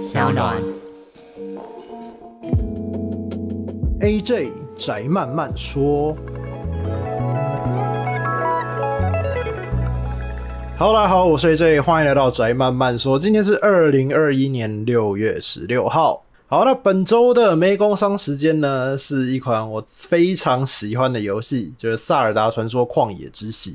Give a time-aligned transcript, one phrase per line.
[0.00, 0.56] 小暖。
[4.00, 6.16] AJ 宅慢慢说。
[10.78, 13.18] Hello，大家好，我是 AJ，欢迎来到宅慢慢说。
[13.18, 16.24] 今天是二零二一年六月十六号。
[16.50, 23.70] 好，那本周的没工商时间呢，是一款我非常喜欢的游戏，就是《萨尔达传说：旷野之息》。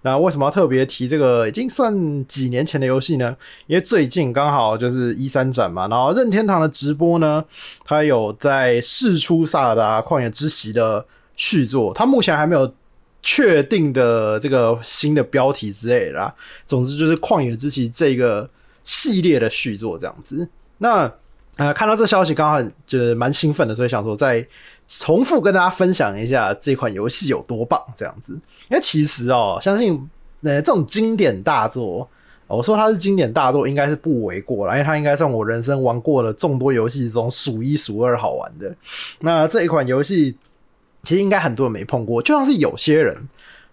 [0.00, 3.36] 那为什么要特别提这个已经算几年前的游戏呢？
[3.66, 7.44] 因为最近刚好就是一三展嘛，然后任天堂的直播呢，
[7.84, 11.04] 它有在试出《萨尔达：旷野之息》的
[11.36, 12.72] 续作，它目前还没有
[13.20, 16.34] 确定的这个新的标题之类的啦。
[16.66, 18.48] 总之就是《旷野之息》这个
[18.84, 20.48] 系列的续作这样子。
[20.78, 21.12] 那
[21.56, 24.46] 呃，看到这消息刚好就是蛮兴奋的，所以想说再
[24.86, 28.32] 重复跟大家分享一下这款游戏有多棒这样子。
[28.68, 29.98] 因为其实哦，相信
[30.42, 32.06] 呃这种经典大作，
[32.46, 38.74] 我说它是经典大作应该是不为过了，因为它应该算我人生玩过的众多游戏中数一数二好玩的。
[39.20, 40.36] 那这一款游戏
[41.04, 43.16] 其实应该很多人没碰过，就像是有些人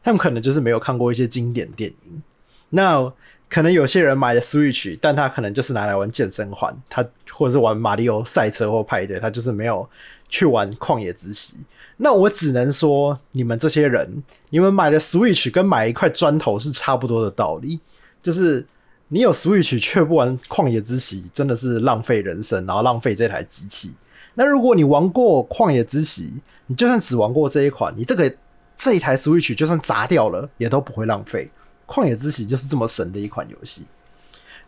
[0.02, 2.22] 他们可能就是没有看过一些经典电影。
[2.70, 3.12] 那
[3.54, 9.88] 可能有些人买了 Switch，但他可能就是拿来玩健身环，他或者是玩马里奥赛车或派对，他就是没有
[10.28, 11.58] 去玩旷野之息。
[11.98, 17.80] 那我只能说，你们这些人，你们买了 Switch 跟买一块砖头是差不多的道理，
[18.24, 18.66] 就是
[19.10, 23.94] 你有 Switch 却不玩旷野之息，真的是浪费人生，然后浪费这台机器。
[24.34, 26.34] 那如果你玩过旷野之息，
[26.66, 28.36] 你就算只玩过这一款，你这个
[28.76, 31.52] 这一台 Switch 就算砸掉了，也都不会浪费。
[31.88, 33.86] 旷野之息就是这么神的一款游戏，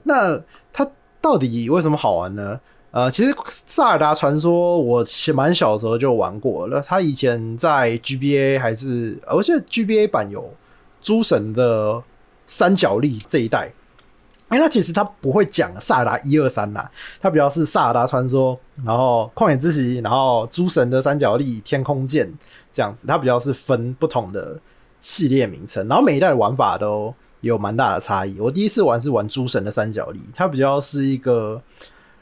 [0.04, 0.40] 那
[0.74, 0.90] 它
[1.22, 2.60] 到底为什么好玩呢？
[2.92, 10.54] 呃，其实萨尔达传说我蛮小时候就玩过了，它以前在 GBA 还是，而且 GBA 版有
[11.02, 12.02] 诸神的
[12.46, 13.70] 三角力这一代，
[14.50, 22.32] 因为它其实它不会讲萨尔达一二三呐，它比较是萨尔达传说，然后旷野之息，然后诸神的三角力、天空剑
[22.72, 24.58] 这样子，它比较是分不同的。
[25.06, 28.40] 系列名称，然后每一代的玩法都有蛮大的差异。
[28.40, 31.62] 我第一次玩是玩诸神的三角力，它比较是一个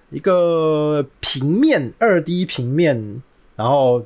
[0.09, 3.21] 一个平面二 D 平面，
[3.55, 4.05] 然后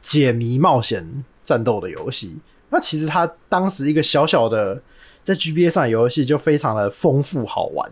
[0.00, 2.34] 解谜冒险战斗的游戏。
[2.70, 4.82] 那其实它当时一个小小的
[5.22, 7.88] 在 GBA 上游戏就非常的丰富好玩，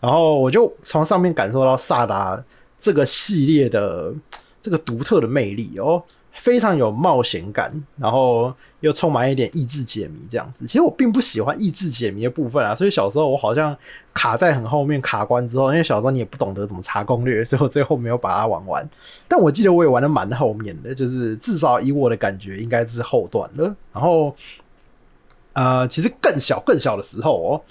[0.00, 2.44] 然后我就从上面感受到萨达
[2.78, 4.12] 这个系列的
[4.60, 6.04] 这个独特的魅力哦。
[6.38, 10.66] 非常有冒险感，然后又充满一点益智解谜这样子。
[10.66, 13.76] 其实我并不喜欢益智解谜的部分啊，所以小时候我好像
[14.14, 18.88] 卡在很后面卡关之后，因为小时候你也不懂得怎么查攻略，所以我最后没有把它玩完。
[19.26, 23.74] 但我记得我也玩的蛮后面的，就是至少以我的感觉应该是后段了。
[23.92, 24.34] 然后，
[25.54, 27.62] 呃，其实更小更小的时候哦，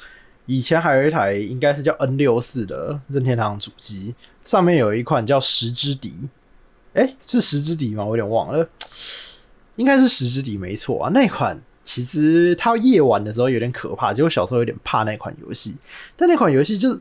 [0.47, 6.29] 以前还有一台应该是叫 N 六四的任天堂主机，上面有一款叫时之笛。
[6.95, 8.03] 哎、是时之底吗？
[8.03, 8.67] 我有点忘了，
[9.75, 11.09] 应该是时之底没错啊。
[11.11, 15.75] 那款其实它夜晚的时候有点可怕，结果小时候有点怕那款游戏。
[16.15, 16.99] 但那款游戏就是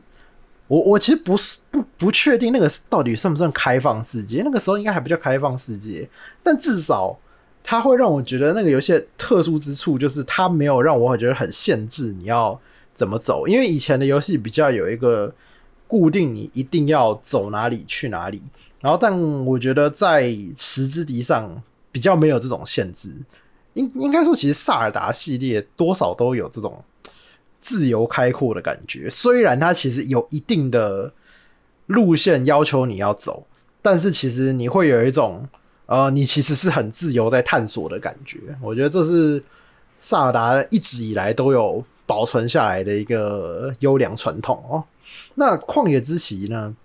[0.67, 6.07] 我我其实不是不不确定那个到底算不算开放世界，那个时候应该还不叫开放世界。
[6.43, 7.17] 但至少
[7.63, 12.59] 它会让我觉得那个游戏特殊之处就是它没有让我觉得很限制你要
[12.93, 15.33] 怎么走，因为以前的游戏比较有一个
[15.87, 18.41] 固定，你一定要走哪里去哪里。
[18.85, 21.59] 然后，但我觉得在时之笛上
[21.91, 23.09] 比较没有这种限制。
[23.73, 26.83] 应应该说，其实萨尔达系列多少都有这种
[27.59, 29.09] 自由开阔的感觉。
[29.09, 31.11] 虽然它其实有一定的
[31.87, 33.47] 路线要求你要走，
[33.81, 35.49] 但是其实你会有一种
[35.87, 38.37] 呃，你其实是很自由在探索的感觉。
[38.61, 39.43] 我觉得这是
[39.97, 44.83] 萨尔达一直以来都有保存下来的一个优良传统哦。
[45.33, 46.75] 那旷野之息呢？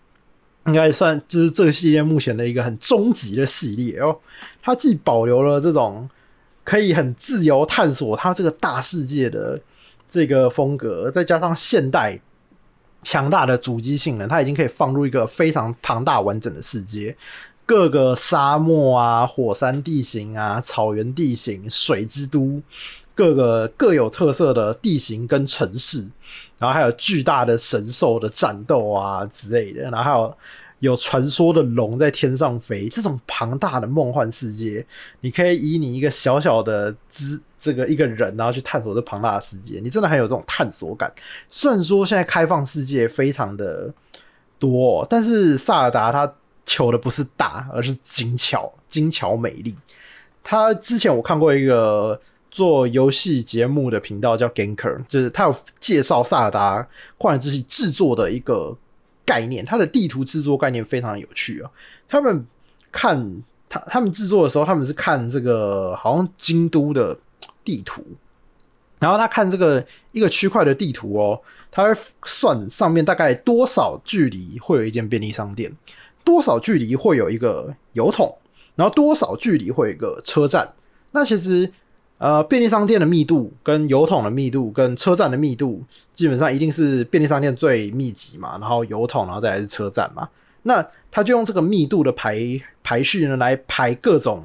[0.66, 4.19] 应该算就是这个系列目前的一个很终极的系列哦。
[4.62, 6.09] 它既保留了这种
[6.65, 9.59] 可以很自由探索它这个大世界的
[10.09, 12.20] 这个风格，再加上现代
[13.03, 17.17] 强大的主机性能，它已经可以放入一个非常庞大完整的世界，
[17.64, 22.61] 各个沙漠啊、火山地形啊、草原地形、水之都，
[23.20, 26.08] 各个各有特色的地形跟城市。
[26.58, 30.37] 然后还有巨大的神兽的战斗啊之类的，然后还有
[30.81, 34.84] 有传说的龙在天上飞，这种庞大的梦幻世界，
[35.22, 41.11] 你可以以你一个小小的资这个一个人，然后去探索这庞大的世界，你真的很有这种探索感。
[41.49, 43.90] 虽然说现在开放世界非常的
[44.58, 46.31] 多，但是萨尔达它
[46.66, 49.75] 求的不是大，而是精巧、精巧美丽。
[50.44, 52.20] 他之前我看过一个。
[52.50, 58.76] 做游戏节目的频道叫 Ganker，就是他有介绍萨尔达旷野之息制作的一个
[59.25, 61.70] 概念，它的地图制作概念非常有趣哦。
[62.08, 62.44] 他们
[62.91, 67.17] 看他他们制作的时候，他们是看这个好像京都的
[67.64, 68.05] 地图，
[68.99, 75.73] 然后他看这个一个区块的地图哦，他会算上面大概多少距离会有一间便利商店，
[76.25, 78.37] 多少距离会有一个油桶，
[78.75, 80.75] 然后多少距离会有一个车站。
[81.12, 81.73] 那其实。
[82.20, 85.82] 呃，便利商店的密度跟油桶的密度跟车站的密度，
[86.12, 90.28] 基本上一定是便利商店最密集嘛，然后油桶，然后再来是车站嘛。
[90.64, 92.38] 那他就用这个密度的排
[92.82, 94.44] 排序呢，来排各种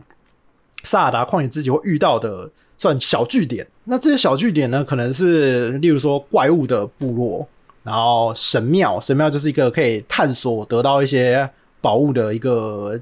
[0.83, 3.67] 萨达旷野之己会遇到的算小据点。
[3.83, 7.45] 那这些小据点呢，可能是例如说怪物的部落，
[7.83, 11.49] 然后神庙，神庙就是一个可以探索得到一些
[11.81, 12.97] 宝物的一个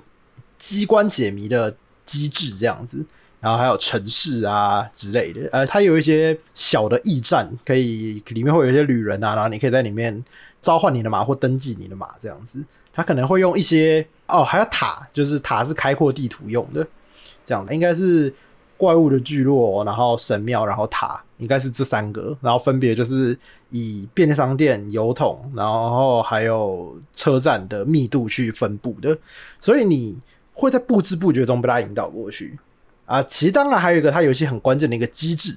[0.57, 1.71] 机关解谜的
[2.07, 3.05] 机制，这样子。
[3.43, 10.23] 然后还有城市啊之类的，呃，它有一些小的驿站，可以里面会有一些旅人啊，然后你可以在里面
[10.61, 12.63] 召唤你的马或登记你的马这样子。
[12.93, 16.87] 它可能会用一些哦，还有塔，就是塔是开阔地图用的，
[17.45, 18.33] 这样的应该是
[18.77, 23.37] 怪物的聚落，然后神庙，然后塔，应该是这三个，然后分别就是
[23.71, 29.17] 以便利商店、邮筒，然后还有车站的密度去分布的，
[29.59, 30.17] 所以你
[30.53, 32.57] 会在不知不觉中被它引导过去。
[33.05, 35.55] 啊，其实当然还有一个，它游戏很关键的一个机制，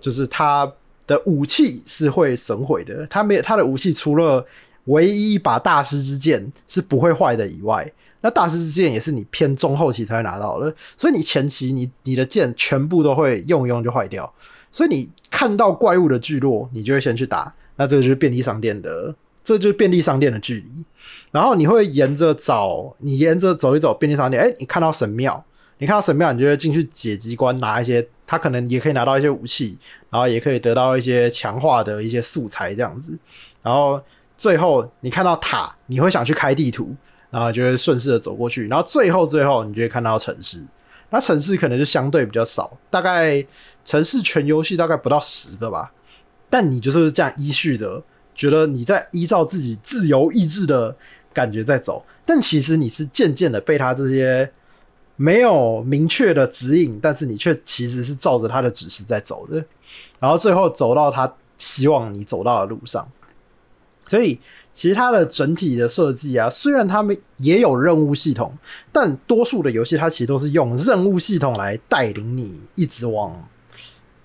[0.00, 0.70] 就是它
[1.06, 3.06] 的武器是会损毁的。
[3.08, 4.44] 它没有它的武器，除了
[4.84, 10.74] 唯一一把大师之剑是不会坏的以外，那大师之剑也是你偏中后期才会拿到的。
[10.96, 14.32] 所以你前期你你的剑全部都会用一用就坏掉。
[14.70, 17.52] 所以你看到怪物的聚落，你就会先去打。
[17.76, 20.86] 那这个就是便利商店的，这就是便利商店的距离。
[21.32, 25.44] 然后你会沿着找，你沿着走一走便利商店，哎，你看到神庙。
[25.78, 29.76] 你看到神庙，你就会进去解机关，拿一些，他可能也可以拿到一些武器，
[30.08, 33.18] 然后也可以得到一些强化的一些素材这样子。
[33.60, 34.00] 然后
[34.38, 36.94] 最后你看到塔，你会想去开地图，
[37.28, 38.68] 然后就会顺势的走过去。
[38.68, 40.64] 然后最后最后，你就会看到城市。
[41.10, 43.44] 那城市可能就相对比较少，大概
[43.84, 45.92] 城市全游戏大概不到十个吧。
[46.48, 48.00] 但你就是这样依序的，
[48.34, 50.96] 觉得你在依照自己自由意志的
[51.32, 54.50] 感觉在走，但其实你是渐渐的被他这些。
[55.16, 59.64] 没有明确的指引，但是你却其实是照着他的指示在走的，
[60.18, 63.08] 然后最后走到他希望你走到的路上。
[64.06, 64.38] 所以，
[64.74, 68.52] 其实它的整体的设计啊，虽然他们也有任务系统，
[68.92, 73.48] 但多数的游戏它其实都是用任务系统来带领你一直往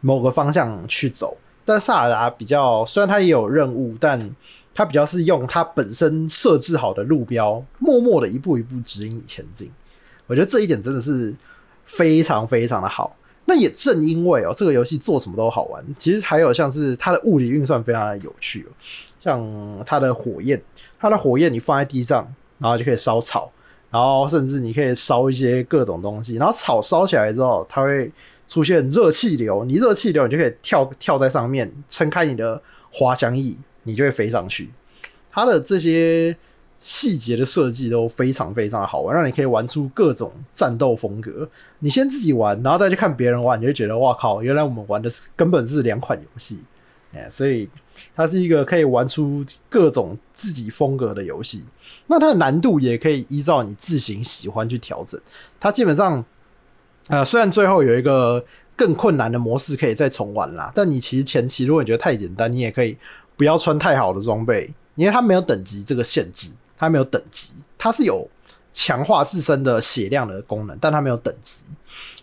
[0.01, 1.37] 某个方向去走。
[1.63, 4.29] 但萨尔达比较，虽然它也有任务，但
[4.75, 9.71] 它比较是用它本身设置好的路标，默默的一步一步指引你前进。
[10.29, 11.35] 我觉得这一点真的是
[11.85, 13.13] 非常非常的好。
[13.45, 15.83] 那也正因为哦，这个游戏做什么都好玩。
[15.97, 18.69] 其实还有像是它的物理运算非常的有趣哦，
[19.19, 20.61] 像它的火焰，
[20.99, 23.51] 它的火焰你放在地上，然后就可以烧草，
[23.89, 28.11] 然后甚至你可以烧一些各种东西，然后草烧起来之后，它会
[28.47, 32.61] 出现热气流，你热气流你就可以跳跳在上面，撑开你的
[32.93, 34.69] 滑翔翼，你就会飞上去。
[35.31, 36.37] 它的这些。
[36.79, 41.47] 细节的设计都非常非常的好玩，让你可以玩出各种战斗风格。
[41.79, 46.59] 你先自己玩，然后再去看别人玩，你就觉得哇靠，原来我们玩的是根本是两款游戏。
[47.11, 47.67] 哎，所以
[48.15, 51.65] 它是一个可以玩出各种自己风格的游戏。
[52.05, 55.19] 那它的难度也可以依照你自行喜欢去调整。
[55.59, 56.23] 它基本上，
[57.07, 58.45] 呃，虽然最后有一个
[58.75, 62.95] 更困难的模式可以再重玩啦，但你其实前期如果你觉得太简单，你也可以
[63.35, 66.51] 不要穿太好的装备，因为它没有等级这个限制。
[66.79, 68.27] 它没有等级，它是有
[68.71, 71.65] 强化自身的血量的功能，但它没有等级，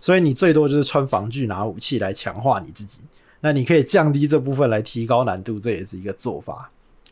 [0.00, 3.02] 所以你最多就是穿防具拿武器来强化你自己。
[3.40, 6.70] 那你可以降低这部分来提高难度，这也是一个做法。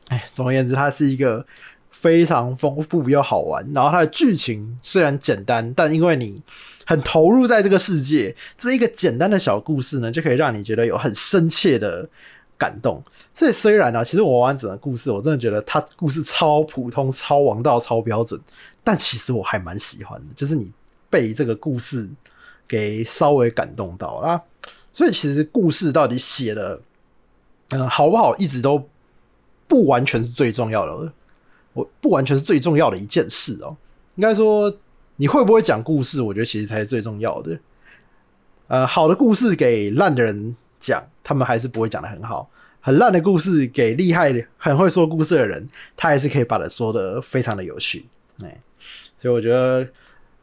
[0.09, 1.45] 哎，总而言之，它是一个
[1.91, 3.65] 非常丰富又好玩。
[3.75, 6.43] 然后它的剧情虽然简单，但因为你
[6.87, 12.09] 很投入在这个世界，这一个简单的小故事呢，就可以让你觉得有很深切的。
[12.57, 13.03] 感动，
[13.35, 18.41] 所以虽然呢、啊，其实我完整个故事，我真的觉得它故事超普通、超王道、超标准，
[18.83, 20.71] 但其实我还蛮喜欢的，就是你
[21.11, 22.09] 被这个故事
[22.69, 24.41] 给稍微感动到啦。
[24.93, 26.81] 所以其实故事到底写的，
[27.71, 28.89] 嗯，好不好，一直都
[29.67, 31.13] 不完全是最重要的，
[31.73, 33.77] 我不完全是最重要的一件事哦、
[34.15, 34.73] 应该说，
[35.17, 37.59] 你会不会讲故事，我觉得其实才是最重要的。
[38.69, 40.57] 呃，好的故事给烂的人。
[40.85, 42.49] 讲他们还是不会讲得很好，
[42.81, 48.07] 很烂的故事给厉害的、很会说故事的人，他还是可以把它说得非常的有趣。
[48.43, 48.61] 哎，
[49.19, 49.87] 所以我觉得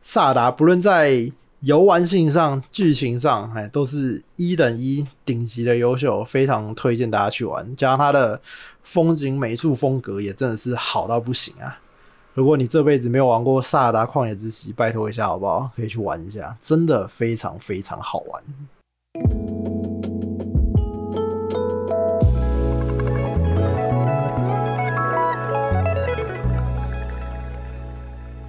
[0.02, 7.76] 萨达不论在游玩性上、剧情上，哎，都是一等一顶级的优秀，非常推荐大家去玩。
[7.76, 8.42] 加上它的
[8.84, 11.80] 风景、美术风格也真的是好到不行啊！
[12.34, 15.70] 如果你这辈子没有玩过《萨达旷野之息》，拜托一下好不好？
[15.76, 19.81] 可以去玩一下，真的非常非常好玩。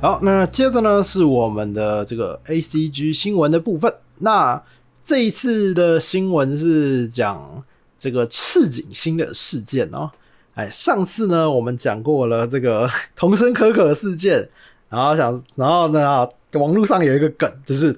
[0.03, 3.95] 好，那接着呢是我们的这个 ACG 新闻的部分。
[4.19, 4.61] 那
[5.05, 7.63] 这一次的新闻是讲
[7.97, 10.11] 这个赤井星的事件哦。
[10.55, 14.49] 哎，上次呢，我们讲过了这个 童声可可事件，
[14.89, 17.97] 然后想，然后呢，网络上有一个梗，就是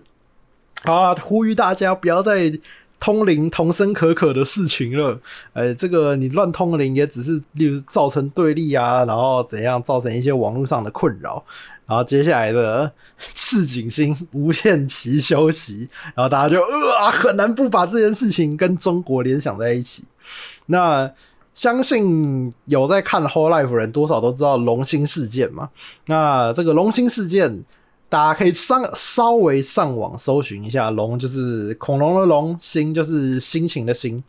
[0.82, 2.52] 啊，呼吁大家不要再
[3.00, 5.18] 通灵童声可可的事情了。
[5.54, 11.42] 哎，这个你乱通灵也只是，例如造成对立啊，然后怎样造成一些网络上的困扰。
[11.86, 12.90] 然后接下来的
[13.34, 20.04] 赤井星无限期休息，然后大家就呃啊，很难不把这件事情跟中国联想在一起。
[20.66, 21.10] 那。
[21.54, 25.70] 相信有在看《Whole Life》人，多少都知道龙星事件嘛。
[26.06, 27.62] 那这个龙星事件，
[28.08, 30.90] 大家可以上稍微上网搜寻一下。
[30.90, 34.20] 龙就是恐龙的龙，星就是心情的心。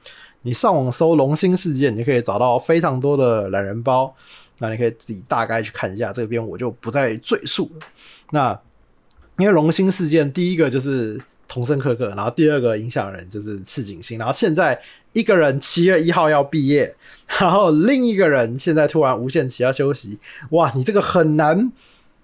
[0.44, 4.14] 你上网搜龙星事件，你就可以找到非常多的懒人包。
[4.58, 7.86] 那你可以自己大概去看一下，这边我就不再赘述了。
[8.32, 8.60] 那
[9.38, 14.82] 因为龙星事件，第一个就是桐生可可，然后第二个影响人就是赤井星，然后现在。
[15.16, 16.94] 一个人七月一号要毕业，
[17.40, 20.20] 然后另一个人现在突然无限期要休息，
[20.50, 20.70] 哇！
[20.76, 21.72] 你这个很难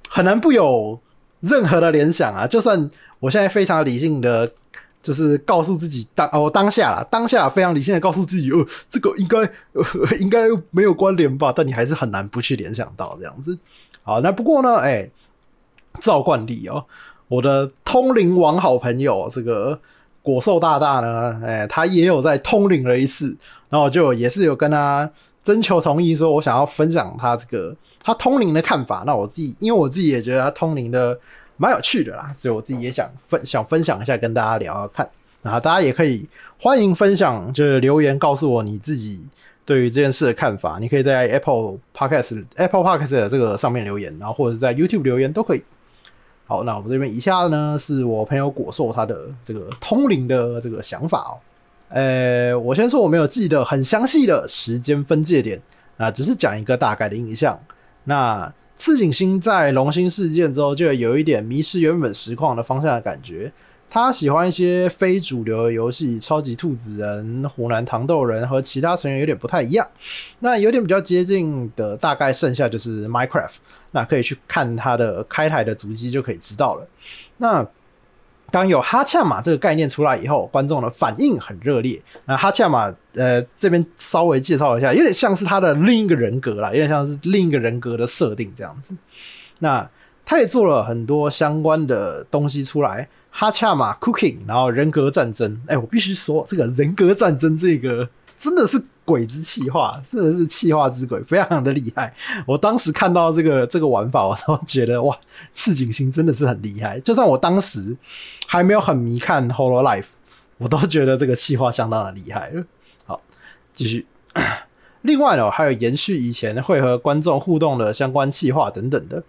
[0.10, 1.00] 很难不有
[1.40, 2.46] 任何的联想啊！
[2.46, 4.52] 就算我现在非常理性的，
[5.02, 9.38] 就是告诉自己当哦当下啦，当下非常理性的告诉自己，哦，这个应该、
[10.20, 11.54] 应该没有关联吧？
[11.56, 13.58] 但你还是很难不去联想到这样子。
[14.04, 15.10] 好，那不过呢，哎、
[16.00, 16.86] 照惯例哦，
[17.28, 19.80] 我的通灵王好朋友这个。
[20.24, 23.36] 果兽大大呢，哎、他也有在通灵了一次，
[23.70, 25.10] 然后就也是有跟他
[25.44, 29.04] 征求同意，说我想要分享他这个他通灵的看法。
[29.04, 31.20] 那我自己，因为我自己也觉得他通灵的
[31.62, 35.08] 蛮有趣的啦，所以我自己也想分想分享一下，跟大家聊聊看。
[35.44, 36.28] 然后大家也可以
[36.60, 39.24] 欢迎分享，就是留言告诉我你自己
[39.64, 40.80] 对于这件事的看法。
[40.80, 45.64] 你可以在 Apple Podcast Apple Podcast 的这个上面留言，然后或者是在 YouTube 留言都可以。
[46.48, 51.38] 好，那我们这边以下呢，是我朋友果兽他的这个通灵的这个想法哦。
[51.90, 55.62] 呃，我先说我没有记得很详细的时间分界点
[55.98, 57.60] 啊，只是讲一个大概的印象。
[58.04, 63.52] 那赤井星在龙星事件之后，就有一点迷失原本实况的方向的感觉。
[63.88, 69.88] 他喜欢一些非主流的游戏，超级兔子人、湖南糖豆人和其他成员有点不太一样。
[70.42, 73.58] 那有点比较接近的，大概剩下就是 Minecraft。
[73.92, 76.88] 那可以去看他的开台的足迹就可以知道了。
[77.38, 77.64] 那
[78.52, 82.00] 当有哈恰玛这个概念出来以后，观众的反应很热烈。
[82.26, 88.94] 那哈恰玛呃这边稍微介绍一下，有点像是他的另一个人格啦，有点像是另一个人格的设定这样子。
[89.60, 89.90] 那
[90.26, 93.08] 他也做了很多相关的东西出来。
[93.34, 98.10] 哈恰玛 Cooking，然后人格战争，哎、我必须说，这个人格战争这个
[98.42, 102.12] 真的是鬼之气化，真的是气化之鬼，非常的厉害。
[102.48, 105.16] 我当时看到这个这个玩法，我都觉得哇，
[105.54, 107.00] 赤井星真的是很厉害。
[107.02, 107.96] 就算我当时
[108.48, 110.08] 还没有很迷看 Holo Life
[110.58, 112.52] 我都觉得这个气化相当的厉害。
[113.06, 113.22] 好，
[113.76, 114.08] 继续。
[115.04, 119.24] 另外呢，还有延续以前会和观众互动的相关气化等等的。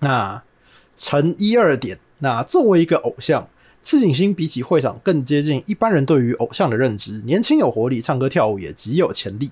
[0.00, 0.42] 那
[0.96, 2.00] 乘一二点。
[2.18, 3.46] 那作为一个偶像，
[3.84, 9.50] 赤井星比起会长更接近一般人对于偶像的认知，年轻有活力，唱歌跳舞也极有潜力。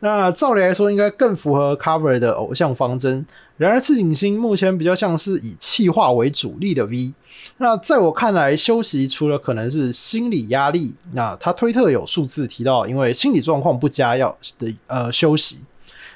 [0.00, 3.24] 那照理来说，应该更符合 Cover 的偶像方针。
[3.56, 7.14] 然而，赤井星目前比较像是以气化为主力的 V。
[7.58, 15.64] 那在我看来，休息除了可能是心理压力，那他推特有数字提到，因为心理状况不佳要的呃休息。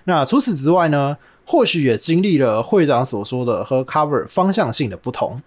[0.05, 5.41] 那除此之外呢，或许也经历了会长所说的和 Cover 方向性的不同。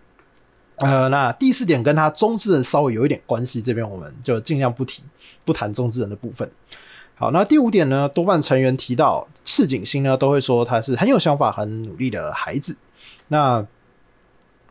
[0.78, 5.02] 呃，那第四点跟他中之人稍微有一点关系，这边我们就尽量不提，
[5.46, 6.50] 不谈中之人的部分。
[7.16, 12.76] 好，那第五点呢，多半成员提到赤井星呢，都会说他是很有想法、很努力的孩子。
[13.30, 13.66] 那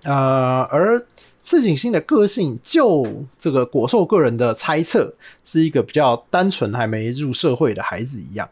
[0.02, 1.02] 呃，而
[1.42, 8.46] 赤井星的个性，就这个果兽个人的猜测，是一个比较单纯、还没入社会的孩子一样。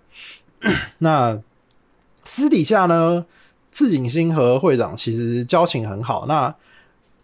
[0.98, 1.38] 那
[2.24, 3.26] 私底下呢，
[3.70, 6.24] 赤井星和会长其实交情很好。
[6.26, 6.54] 那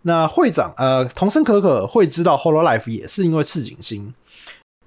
[0.02, 4.14] 那会长呃，童生可可会知道 Hololive 也是因为赤井星。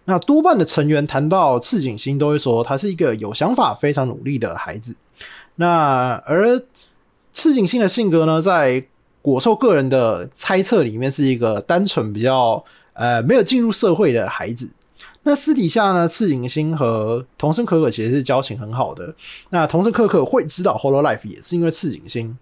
[0.05, 4.95] 那多半的成员谈到赤井星，都会说他是一个有想法、非常努力的孩子。
[5.55, 6.59] 那而
[7.31, 8.83] 赤井星的性格呢，在
[9.21, 12.63] 果兽个人的猜测里面是一个单纯比较
[12.93, 14.69] 呃没有进入社会的孩子。
[15.23, 19.13] 那私底下呢，赤井星和童生可可其实是交情很好的。
[19.51, 22.35] 那童生可可会知道 Hololive 也是因为赤井星。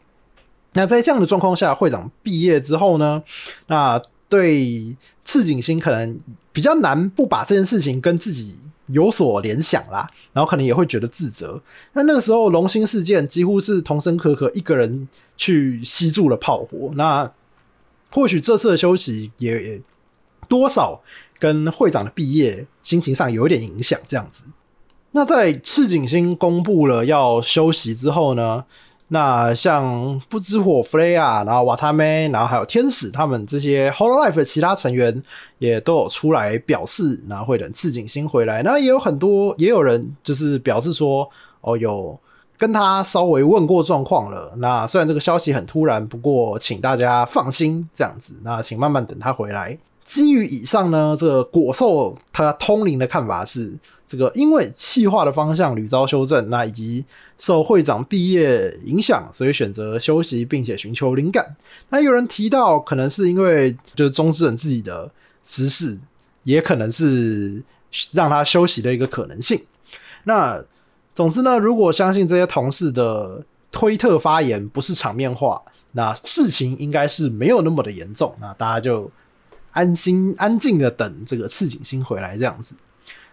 [0.73, 3.23] 那在这样的状况下，会长毕业之后呢，
[3.67, 4.95] 那对
[5.25, 6.17] 赤井星可能
[6.51, 8.55] 比较难不把这件事情跟自己
[8.88, 11.61] 有所联想啦，然后可能也会觉得自责。
[11.93, 15.07] 那那个时候龙心事件几乎是童生可可一个人
[15.38, 16.91] 去吸住了炮火。
[16.93, 17.31] 那
[18.11, 19.81] 或许这次的休息也
[20.47, 21.01] 多少
[21.38, 24.43] 跟会长的毕业心情上有一点影响，这样子。
[25.11, 28.63] 那在赤井星公布了要休息之后呢，
[29.12, 35.22] 那像不知火、弗雷亚，然后瓦塔梅，然后还有天使，他们这些 Hololive 的其他成员
[35.58, 38.62] 也都有出来表示，然后会等赤井星回来。
[38.62, 41.28] 那也有很多，也有人就是表示说，
[41.62, 42.18] 哦，有
[42.56, 44.54] 跟他稍微问过状况了。
[44.58, 49.75] 那虽然这个消息很突然，不过请大家放心，这样子，那请慢慢等他回来。
[50.10, 53.72] 基于以上呢，这个果兽他通灵的看法是，
[54.08, 57.06] 这个因为气化的方向屡遭修正，那以及
[57.38, 61.56] 受会长毕业影响，所以选择休息，并且寻求灵感。
[61.89, 65.12] 那有人提到，可能是因为就是中之人自己的
[65.46, 66.00] 私事，
[66.42, 67.63] 也可能是
[68.12, 69.62] 让他休息的一个可能性。
[70.24, 70.60] 那
[71.13, 75.62] 总之呢，如果相信这些同事的推特发言不是场面话，
[75.92, 78.34] 那事情应该是没有那么的严重。
[78.42, 79.12] 那大家就。
[79.71, 82.73] 安心安静的等这个赤井星回来这样子。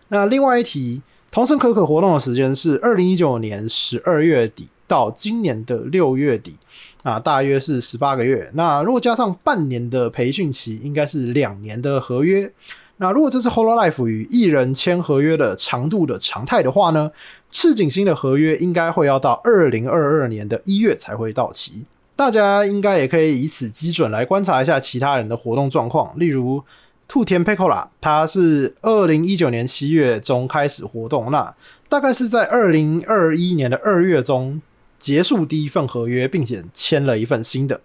[0.09, 6.55] 那另外一题，桐生可可活动的时间是二零一九年十二月底到今年的六月底，
[7.03, 8.51] 啊，大约是十八个月。
[8.55, 12.53] 那如果加上半年的培训期，应该是两年的合约。
[12.99, 17.11] 那如果这是 Hololive 与艺人签合约的长度的常态的话呢，
[17.51, 21.85] 赤井星的合约应该会要到二零二二年的一月才会到期。
[22.17, 26.65] 大家应该也可以以此基准来观察一下其他人的活动状况，例如
[27.07, 31.55] 兔田佩扣拉，他是二零一九年七月中开始活动，那
[31.89, 34.61] 大概是在二零二一年的二月中
[34.99, 37.81] 结束第一份合约，并且签了一份新的。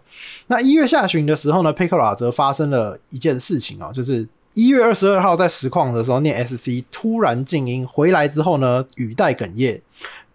[0.47, 9.81] 那一月下旬的时候呢，佩扣拉则发生了一件事情啊，就是一月二十二号在实况的时候念 SC 突然静音，回来之后呢语带哽咽。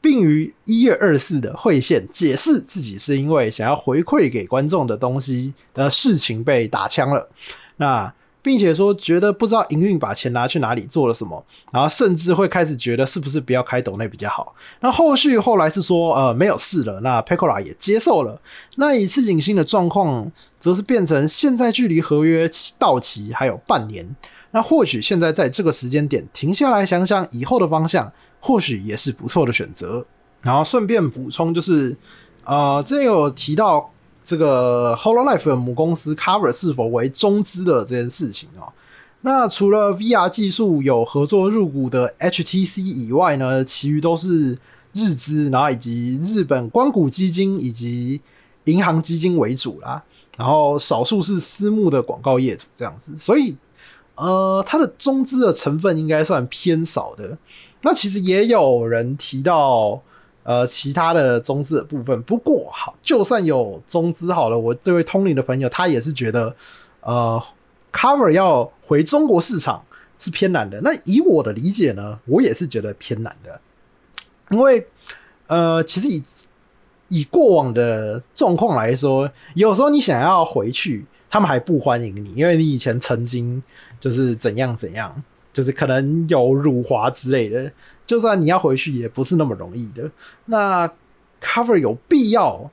[0.07, 7.29] 并于一月二十四的会线解释自己是因为想要回馈给观众的东西的事情被打枪了，
[7.79, 14.55] 那并且说觉得不知道营运把钱拿去哪里做了什么，然后甚至会开始觉得是不是不要开抖内比较好。
[14.79, 18.41] 那后续后来是说呃没有事了，那 Pecora 也接受了。
[18.77, 24.15] 那以赤井星的状况则是变成现在距离合约到期还有半年，
[24.53, 28.13] 那或许现在在这个时间点停下来想想以后的方向。
[28.47, 30.07] 或许也是不错的选择。
[30.43, 31.97] 然后顺便补充，就是
[32.45, 33.91] 呃，这有提到
[34.25, 38.73] 这个 Hololive 的母公司 Cover 是否为中资的这件事情哦。
[39.23, 44.57] 那除了 VR 技术有合作入股的 HTC 以外呢，其余都是
[44.93, 48.21] 日资，然后以及日本光股基金以及
[48.67, 50.05] 银行基金为主啦。
[50.37, 53.57] 然后少数是私募的广告业主这样子，所以
[54.15, 57.37] 呃，它的中资的成分应该算偏少的。
[57.83, 60.01] 那其实也有人提到，
[60.43, 62.21] 呃，其他的中资的部分。
[62.23, 66.55] 不过好，就算有中资好了，我这位通灵的朋友他也是觉得，
[67.01, 67.41] 呃
[67.93, 69.85] ，Cover 要回中国市场
[70.19, 70.81] 是偏难的。
[70.81, 73.61] 那以我的理解呢，我也是觉得偏难的，
[74.51, 74.87] 因为
[75.47, 76.23] 呃，其实以
[77.09, 83.63] 以过往的状况来说，有时候你想要回去，他们还不欢迎你，因为你以前曾经
[84.01, 85.23] 就是怎样怎样。
[85.57, 87.73] 就是可能有辱华之类的，
[88.07, 90.11] 就算你要回去，也不是那么容易的。
[90.45, 90.87] 那
[91.41, 92.71] Cover 有必要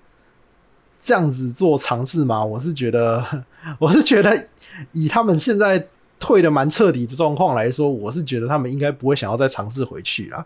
[1.00, 2.44] 这样子做尝试吗？
[2.44, 3.46] 我是觉得，
[3.80, 4.50] 我是觉得
[4.92, 5.88] 以他们现在
[6.20, 10.46] 退的蛮彻底的状况来说，我是觉得他们应该不会想要再尝试回去了。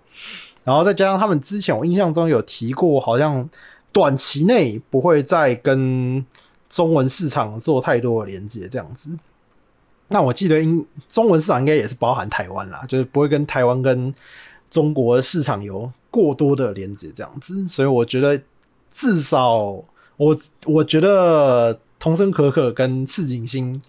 [0.64, 3.50] 然后再加上他们之前我印象中有提过，好像
[3.92, 6.24] 短期内不会再跟
[6.70, 9.10] 中文市场做太多的连接，这样子。
[10.10, 14.14] 那我记得，应中文市场应该也是包含台湾啦，就是不会跟台湾跟
[14.70, 18.42] 中国市场有过多的连接这样子，所以我觉得
[18.90, 19.84] 至少
[20.16, 23.82] 我我觉得童声可可跟赤井星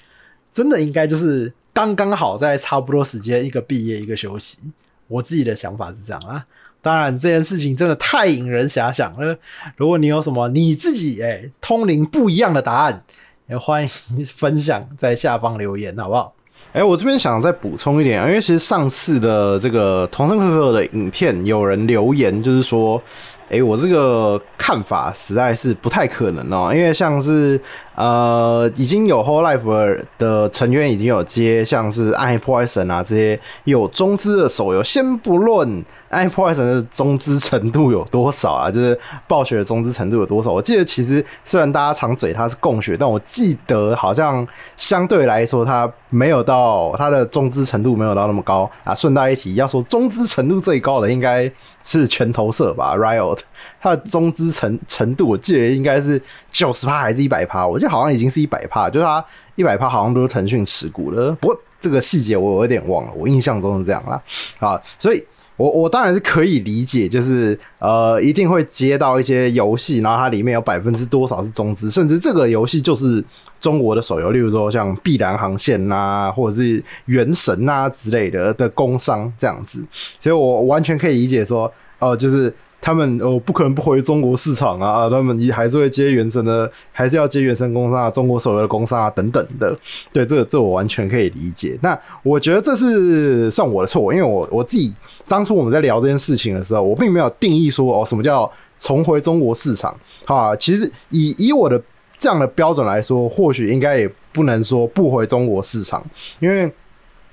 [0.53, 4.59] 真的应该就是刚刚好在差不多时间，一个毕业一个休息。
[5.07, 6.45] 我自己的想法是这样啊，
[6.83, 9.39] 当然这件事情真的太引人遐想了。
[9.77, 13.05] 如果你有什么你自己诶、通灵不一样的答案。
[13.49, 13.89] 也欢迎
[14.27, 16.33] 分享在下方留言，好不好？
[16.73, 23.01] 哎、我这边想再补充一点，因为其实上次的这个同生可可的影片，有人留言就是说，
[23.49, 27.59] 哎、我这个看法实在是不太可能哦，因为像是
[27.95, 35.67] 呃，已经有 Whole Life 的成员已经有接，像是《暗黑破坏神》啊这些有中资的手游，先不论
[36.09, 40.51] 《暗黑破坏神》的中资程度有多少啊，就是暴雪的中资程度有多少？
[40.51, 48.95] 我记得其实虽然大家常嘴它是共血，但我记得好像相对来说它没有到它的中资程度没有到那么高啊。
[48.95, 51.51] 顺带一提，要说中资程度最高的应该
[51.85, 53.41] 是拳头社吧，Riot，
[53.81, 57.67] 它的中资程程度，我记得应该是九十趴还是一百趴？
[57.67, 59.25] 我记得好像已经是一百趴，就是它
[59.57, 61.33] 一百趴好像都是腾讯持股的。
[61.33, 64.21] 不过这个细节我有点忘了，我印象中是这样啦。
[64.59, 65.25] 啊，所以
[65.59, 73.23] 我我当然是可以理解，就是呃一定会接到一些游戏，然后它里面有百分之多少是中资，甚至这个游戏就是
[73.61, 79.85] 中国的手游，例如说像《碧蓝航线》呐，或者是《原神》呐之类的的工商这样子，
[80.19, 81.71] 所以我完全可以理解说。
[82.01, 89.77] 哦、呃，就是他们哦，不可能不回中国市场啊，他们也还是会接原神的，还是要接原神工商啊，中国手游的工商啊等等的。
[90.13, 91.77] 对，这这我完全可以理解。
[91.83, 94.95] 那我觉得这是算我的错，因为我我自己
[95.27, 99.95] 当初我们在聊这件事情的时候，我并没有定义说哦，什么叫重回中国市场
[100.27, 100.55] 啊。
[100.55, 101.83] 其实以以我的
[102.17, 106.05] 这样的标准来说，或许应该也不能说不回中国市场，
[106.39, 106.71] 因为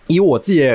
[0.07, 0.67] 以我自己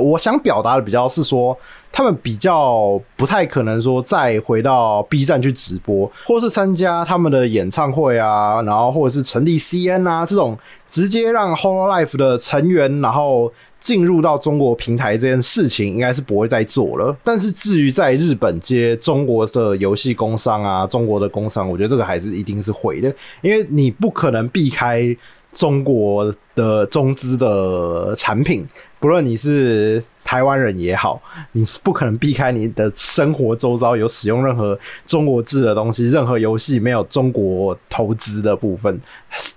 [0.00, 1.56] 我想表达的比较是说。
[1.94, 17.14] 他们比较不太可能说再回到 B 站去直播，或是参加他们的演唱会啊，然后或者是成立 CN 啊这种直接让 Hololive 的成员然后进入到中国平台这件事情，应该是不会再做了。
[17.22, 25.14] 但是至于在日本接中国的游戏工商啊，中国的工商，我觉得这个还是一定是会的，因为你不可能避开
[25.52, 28.66] 中国的中资的产品，
[28.98, 30.02] 不论你是。
[30.24, 38.98] 台湾人也好，你不可能避开你的生活周遭有使用任何中国制的东西，任何游戏没有中国投资的部分。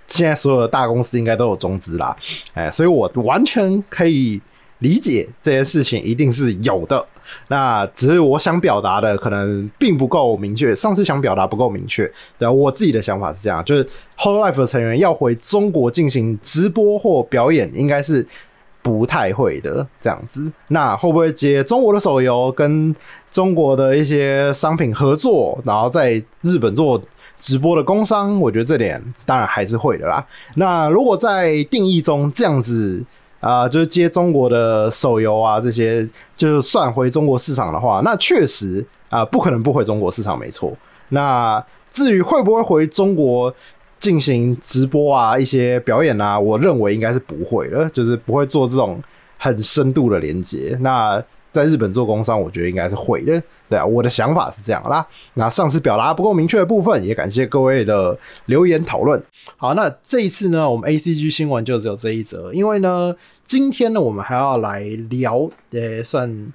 [0.06, 2.14] 现在所有的大公司应该都有中资啦，
[2.52, 4.38] 哎，所以我完全可以
[4.80, 7.06] 理解这件事情一定是有的。
[7.48, 12.10] 那只是我想表达的可能并不够明确，上次想表达不够明确。
[12.38, 18.26] 对，我自己的想法是这样，就是 Hololive 的成员要回中国进行直播或表演，应该是。
[18.82, 22.94] 不太会的这样子，那会不会接中国的手游，跟
[23.32, 27.02] 中国的一些商品合作，然后在日本做
[27.40, 28.38] 直播的工商？
[28.38, 30.24] 我觉得这点当然还是会的啦。
[30.54, 33.02] 那如果在定义中这样子
[33.46, 40.76] 啊、就是接中国的手游啊，这些就算回中国市场的话，那确实啊、不可能不回中国市场，没错。
[41.10, 43.54] 那至于会不会回中国？
[43.98, 49.02] 进行直播啊，一些表演啊，我认为应该是不会的，就是不会做这种
[49.38, 50.76] 很深度的连接。
[50.80, 51.20] 那
[51.56, 53.42] 在日本做工商，我觉得应该是会的。
[53.68, 55.04] 对啊，我的想法是这样啦。
[55.34, 59.20] 那上次表达不够明确的部分，也感谢各位的留言讨论。
[59.56, 63.14] 好，那这一次呢，我们 ACG 新闻就只有这一则，因为呢，
[63.44, 66.52] 今天呢，我们还要来聊，呃，算。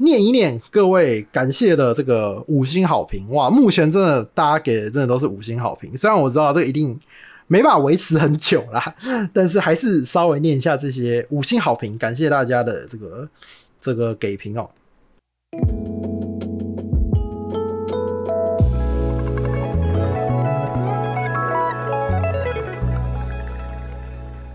[0.00, 3.50] 念一念各位感谢的这个五星好评哇！
[3.50, 6.96] 目前真的大家给的真的都是五星好评，虽然我知道这个一定
[7.48, 8.94] 没办法维持很久啦，
[9.32, 13.28] 但是还是稍微念一下这些五星好评，感谢大家的这个
[13.80, 14.70] 这个给评哦。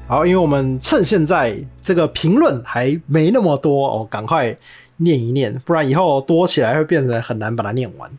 [0.07, 4.57] 好，因为我们趁现在这个评论还没那么多哦，赶快。
[4.97, 8.09] 念一念，不然以后多起来会变成很难把它念完。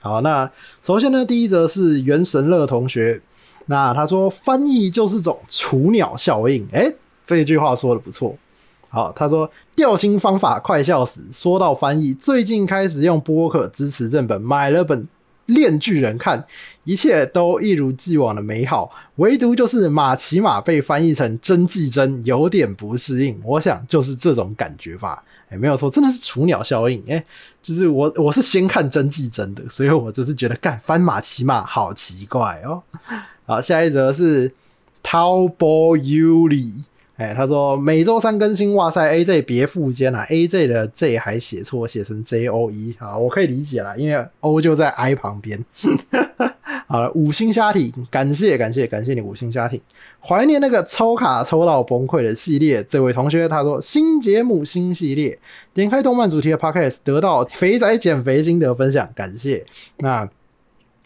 [0.00, 0.50] 好，那
[0.82, 3.22] 首先呢，第一则是原神乐同学，
[3.66, 8.36] 那他说翻译就是种雏鸟效应，诶、欸，这一句话说的不错。
[8.96, 11.20] 好，他说调薪方法快笑死。
[11.30, 15.06] 说到翻译，最近开始用播客支持正本，买了本。
[15.44, 16.44] 链锯人看，
[16.82, 23.40] 一切都一如既往的美好，唯独就是马奇马被翻译成真纪真，有点不适应。
[23.44, 25.22] 我想就是这种感觉吧。
[25.48, 27.00] 哎、没有错，真的是雏鸟效应。
[27.06, 27.24] 哎、
[27.62, 32.82] 就是我我是先看真纪真的，所以我就是觉得干翻马奇马好奇怪哦。
[33.46, 34.50] 好，下一则是
[35.04, 36.72] Taobo Yuli。
[37.16, 45.64] 哎，他说每周三更新，哇塞，AJ 别附肩啊，AJ 的 J 还写错，写成 J O E 啊，我可以理解啦，因为 O 就在 I 旁边。
[46.88, 49.80] 好了，五星虾艇，感谢感谢感谢你五星虾艇，
[50.20, 52.84] 怀念那个抽卡抽到崩溃的系列。
[52.84, 55.38] 这位同学他说新节目新系列，
[55.72, 59.64] 点开动漫主题的 Podcast 得到肥仔减肥心得分享，感谢。
[59.96, 60.28] 那。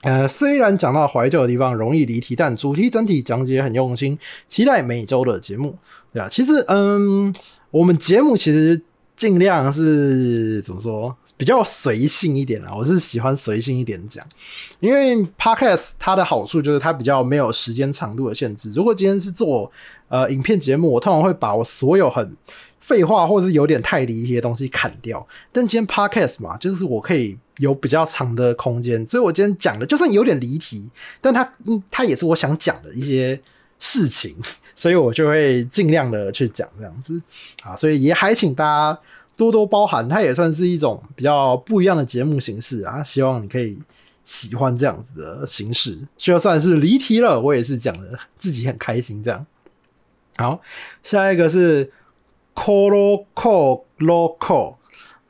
[0.02, 5.76] 呃，虽然讲到怀旧的地方容易离题，但主题整体讲解很用心，期待每周的节目，
[6.12, 6.28] 对吧？
[6.28, 7.34] 其实，嗯，
[7.70, 8.80] 我们节目其实
[9.20, 12.72] 尽量是怎么说，比较随性一点啦。
[12.74, 14.26] 我是喜欢随性一点讲，
[14.80, 18.72] 因为 Podcast 它的好处就是它比较没有时间长度的限制。
[18.72, 19.70] 如果今天是做
[20.08, 22.34] 呃影片节目，我通常会把我所有很
[22.80, 25.28] 废话或者是有点太离题的东西砍掉。
[25.52, 31.46] 但今天 Podcast 嘛，就是我可以有比较长的空间，所以我今天讲的就算有点离题，但它
[31.90, 33.38] 它也是我想讲的一些
[33.80, 34.36] 事情，
[34.76, 37.20] 所以我就会尽量的去讲这样子
[37.64, 37.74] 啊。
[37.74, 39.00] 所以也还请大家。
[39.36, 43.02] 多多包涵，它也算是一种比较不一样的节目形式啊！
[43.02, 43.80] 希望你可以
[44.22, 49.24] 喜欢这样子的形式，就算是离题了，我也是讲的自己很开心。
[49.24, 49.46] 这样，
[50.36, 50.60] 好，
[51.02, 51.90] 下一个是
[52.54, 54.74] Coloco Loco，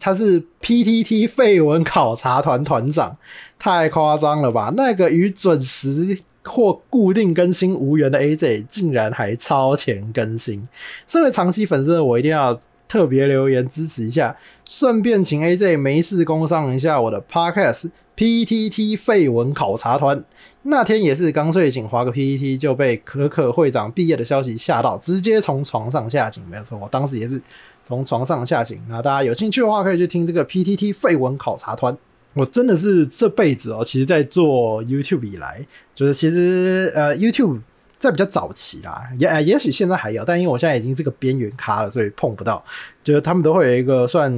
[0.00, 3.16] 他是 PTT 废文考察团团长，
[3.60, 4.72] 太夸张了吧？
[4.74, 10.68] 那个与准时或固定更新无缘的 AJ，竟然还超前更新。
[11.06, 12.60] 身为长期粉丝的我，一定要。
[12.90, 14.36] 特别留言支持一下，
[14.68, 20.24] 顺便请 AJ 没事工商一下我的 Podcast PTT 废文考察团。
[20.62, 26.42] 那天也是刚睡醒，划个 PTT 就被可可会长毕业的消息吓到，直接从床上下井。
[26.50, 27.40] 没有错，我当时也是
[27.86, 28.82] 从床上下井。
[28.88, 31.96] 那大家有兴趣的话，可以去听这个 PTT 废文考察团。
[32.34, 37.60] 我真的是这辈子哦，其实在做 YouTube 以来，就是其实呃 YouTube。
[38.00, 42.64] 在比较早期啦，也也许现在还有，但因为我现在已经这个边缘咖了，所以碰不到。
[43.04, 44.32] 就是他们都会有一个算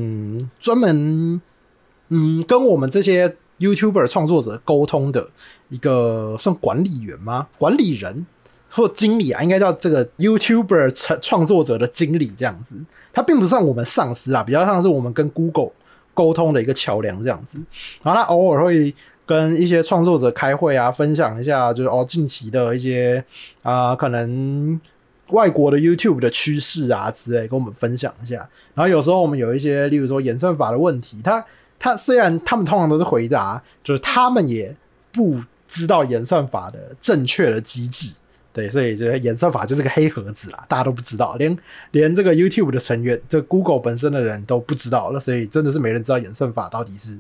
[0.59, 1.41] 专门，
[2.09, 5.31] 嗯，跟我们这些 YouTuber 创作者沟通的
[5.69, 7.47] 一个算管理员吗？
[7.57, 8.27] 管理人
[8.69, 12.75] 或经理啊，应该叫这个 YouTuber 创创作者的经理这样子。
[13.13, 15.71] 他并不算我们上司啦，比较像是我们跟 Google
[16.14, 17.59] 沟通的一个桥梁这样子。
[18.03, 18.94] 然后他偶尔会。
[19.25, 23.25] 跟一些创作者开会啊，分享一下就是哦近期的一些
[23.62, 24.79] 啊、可能
[25.29, 28.46] 外国的 YouTube 的趋势啊之类，跟我们分享一下。
[28.75, 31.42] 然后有时候我们有一些，例如说演算法的问题，他
[31.79, 34.75] 他虽然他们通常都是回答，就是他们也
[35.12, 38.12] 不知道演算法的正确的机制。
[38.55, 41.57] 对，所以这个演算法就是个黑盒子啦，大家都不知道，连
[41.93, 47.19] 连这个 YouTube 的成员，这 Google 本身的人都不知道了，所以真的是没人知道演算法到底是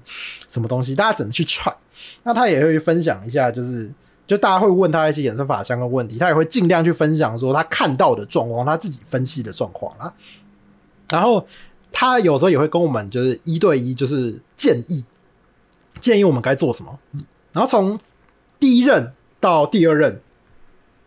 [0.50, 1.74] 什么东西，大家只能去踹。
[2.22, 3.90] 那他也会分享一下，就是
[4.26, 10.12] 就大家会问他一些演算法相关问题，他也会尽量去分享说他看到的状况，他自己分析的状况啦。
[11.08, 11.46] 然后
[11.90, 15.02] 他有时候也会跟我们就是一对一，就是建议
[15.98, 16.98] 建议我们该做什么。
[17.52, 17.98] 然后从
[18.60, 20.20] 第一任到第二任。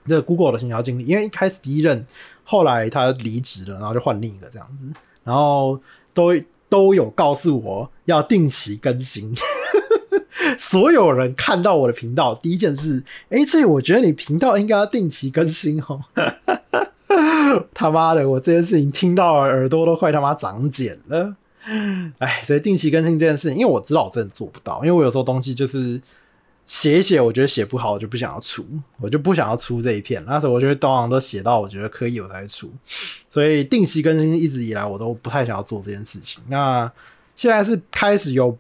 [0.08, 2.06] 这 Google 的行销经理，因为一开始第一任，
[2.44, 5.80] 后来他离职了，然后就换另一个这样子，然后
[6.14, 6.32] 都
[6.70, 9.34] 都有告诉我要定期更新。
[10.60, 16.02] 所有人看到我的频道，第一件事，哎，这我觉得你频道应该要定期更新哦。
[17.74, 21.36] 他妈的，我这件事情听到了耳朵都快他妈长茧了。
[22.20, 26.00] 哎，所以定期更新这件事情，因为我知道我真的做不到，因为我有时候东西就是。
[26.66, 28.66] 写一写，我觉得写不好，我就不想要出，
[29.00, 30.24] 我就不想要出这一篇。
[30.26, 32.72] 那时候我觉得通常都写到我觉得可以，我才出。
[33.30, 36.42] 所以定期更新一直以来我都不太想要做这件事情。
[36.48, 36.92] 那
[37.36, 38.58] 现在是开始有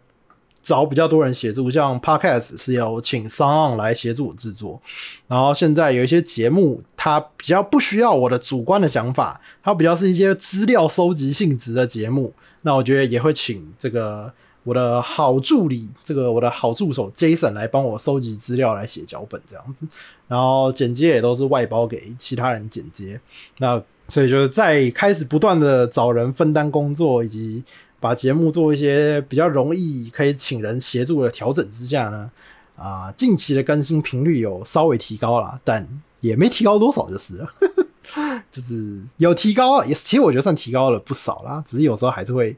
[0.62, 4.80] 找比较多人协助，像 Podcast 是有请 Song 来协助我制作。
[5.28, 12.32] 然后现在有一些节目，它比较不需要我的主观的想法，它比较是一些资料收集性质的节目。
[12.62, 14.32] 那我觉得也会请这个。
[14.66, 19.86] 我的好助理，这个我的好助手 Jason 来帮我收集资料，来写脚本这样子，
[20.28, 23.22] 然后剪接也都是外包给其他人剪接。
[23.60, 27.64] 那所以就是在开始不断的找人分担工作，以及
[28.00, 32.32] 把节目做一些比较容易可以请人协助的调整之下呢，
[32.76, 35.88] 啊，近期的更新频率有稍微提高了，但
[36.22, 37.48] 也没提高多少就是了，
[38.52, 42.56] 就是有提高了，也其实我觉得算提高了不少啦，只是有时候还是会。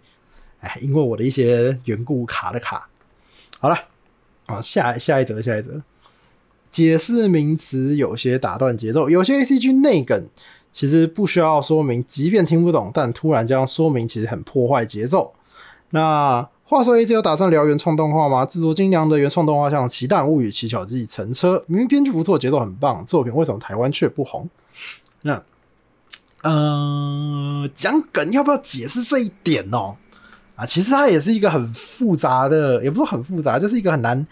[0.59, 2.89] 哎，因为我的一些缘故卡了卡。
[3.59, 3.77] 好了，
[4.45, 5.81] 啊，下下一则，下一则，
[6.71, 10.27] 解释名词有些打断节奏，有些 ACG 内梗
[10.71, 15.33] 其实不需要说明，即便听不懂，但突然这样说明其实很破坏节奏。
[15.89, 18.45] 那话说 A C 有打算聊原创动画吗？
[18.45, 24.49] 制作精良的原创动画，像《奇蛋物语》《奇巧记》《乘车》，明明编剧不错，节奏很棒，作品为什么台湾却不红？
[25.21, 25.41] 那，
[26.43, 29.95] 嗯、呃，讲梗要不要解释这一点哦？
[30.57, 34.25] 啊，其实它也是一个很复杂的，也不是很复杂，就是一个很难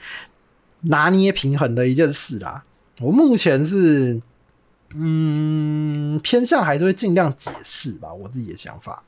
[0.81, 2.65] 拿捏平衡的一件事啦。
[2.99, 4.19] 我目前是，
[4.95, 9.03] 嗯，偏向还是会尽量解释吧，我自己的想法。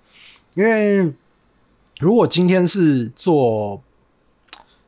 [0.53, 1.11] 因为
[1.99, 3.81] 如果今天是做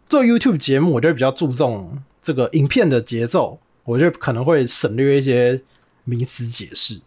[0.05, 5.61] 做 YouTube 节目，我就比较注重这个影片的节奏，我就可能会省略一些
[6.03, 7.01] 名词解释。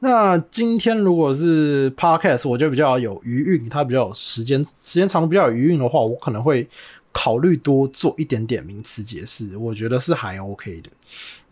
[0.00, 6.68] 那今天如果是 Podcast，我就比较有余韵，它比较有时间时间长比较有余韵的话，我可能会
[7.10, 10.90] 考虑多做一点点名词解释，我觉得是还 OK 的。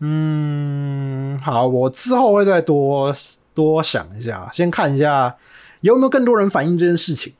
[0.01, 3.11] 嗯，好，我之后会再多
[3.55, 5.35] 多想一下，先看一下
[5.81, 7.33] 有没有更多人反映这件事情，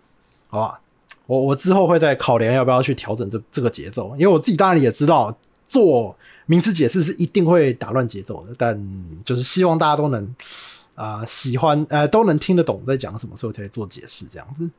[0.48, 0.80] 好吧？
[1.28, 5.38] 我我之后会再考量要不要去调整这这个节奏，因为我自己当然也知道
[5.68, 8.84] 做名词解释是一定会打乱节奏的，但
[9.24, 10.36] 就是希望大家都能。
[10.96, 14.70] 啊、喜欢呃都能听得懂在讲什么，所以才做解释这样子。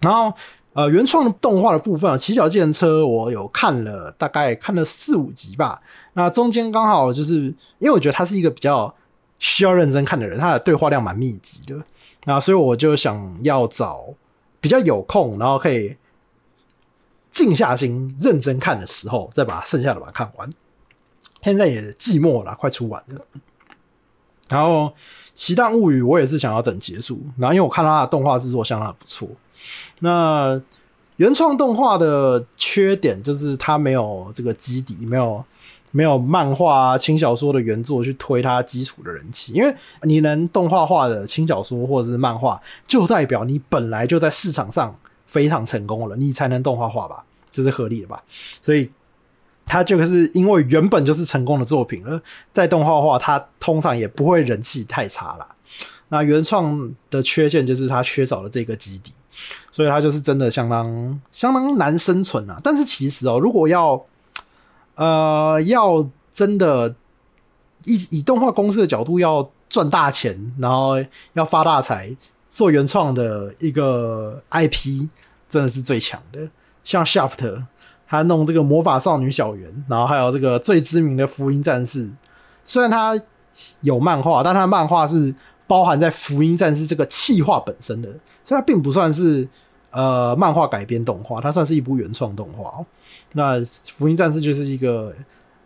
[0.00, 0.32] 然后
[0.74, 5.80] 呃，原创动画的部分啊，骑脚计程车我有看了，大概看了四五集吧。
[6.14, 7.34] 那中间刚好就是
[7.78, 8.92] 因为我觉得他是一个比较
[9.38, 11.80] 需要认真看的人，他的对话量蛮密集的。
[12.24, 14.14] 那所以我就想要找
[14.60, 15.96] 比较有空，然后可以
[17.30, 20.50] 静下心认真看的时候，再把剩下的把它看完。
[21.42, 23.24] 现在也季末了，快出完了。
[24.48, 24.86] 然后。
[25.34, 29.28] 《奇蛋物语》我也是想要等结束，然后因为我看到它的动画制作相当不错。
[30.00, 30.60] 那
[31.16, 35.44] 原创动画的缺点就是它没有这个基底，没有
[35.90, 39.52] 没有漫画啊、轻小说的原作去推它基础的人气。
[39.52, 44.94] 因为你能动画化的轻小说或者是漫画，就代表你本来就在市场上
[45.26, 48.22] 非常成功了，你才能动画化吧，这是合理的吧？
[48.60, 48.90] 所以。
[49.64, 52.20] 它就是因为原本就是成功的作品了，
[52.52, 55.48] 在动画化，它通常也不会人气太差啦。
[56.08, 59.12] 那原创的缺陷就是它缺少了这个基底，
[59.70, 62.60] 所以它就是真的相当相当难生存啊。
[62.62, 64.04] 但是其实哦，如果要
[64.96, 66.94] 呃要真的
[67.84, 72.14] 以以动画公司的角度要赚大钱，然后要发大财，
[72.52, 75.08] 做原创的一个 IP
[75.48, 76.50] 真的是最强的，
[76.84, 77.62] 像 Shaft。
[78.12, 82.10] 他弄这个魔法少女小圆，然后还有这个最知名的福音战士。
[82.62, 83.18] 虽然他
[83.80, 85.34] 有漫画，但他漫画是
[85.66, 88.10] 包含在福音战士这个企划本身的，
[88.44, 89.48] 所以它并不算是
[89.90, 92.84] 呃漫画改编动画，它算是一部原创动画。
[93.32, 95.14] 那福音战士就是一个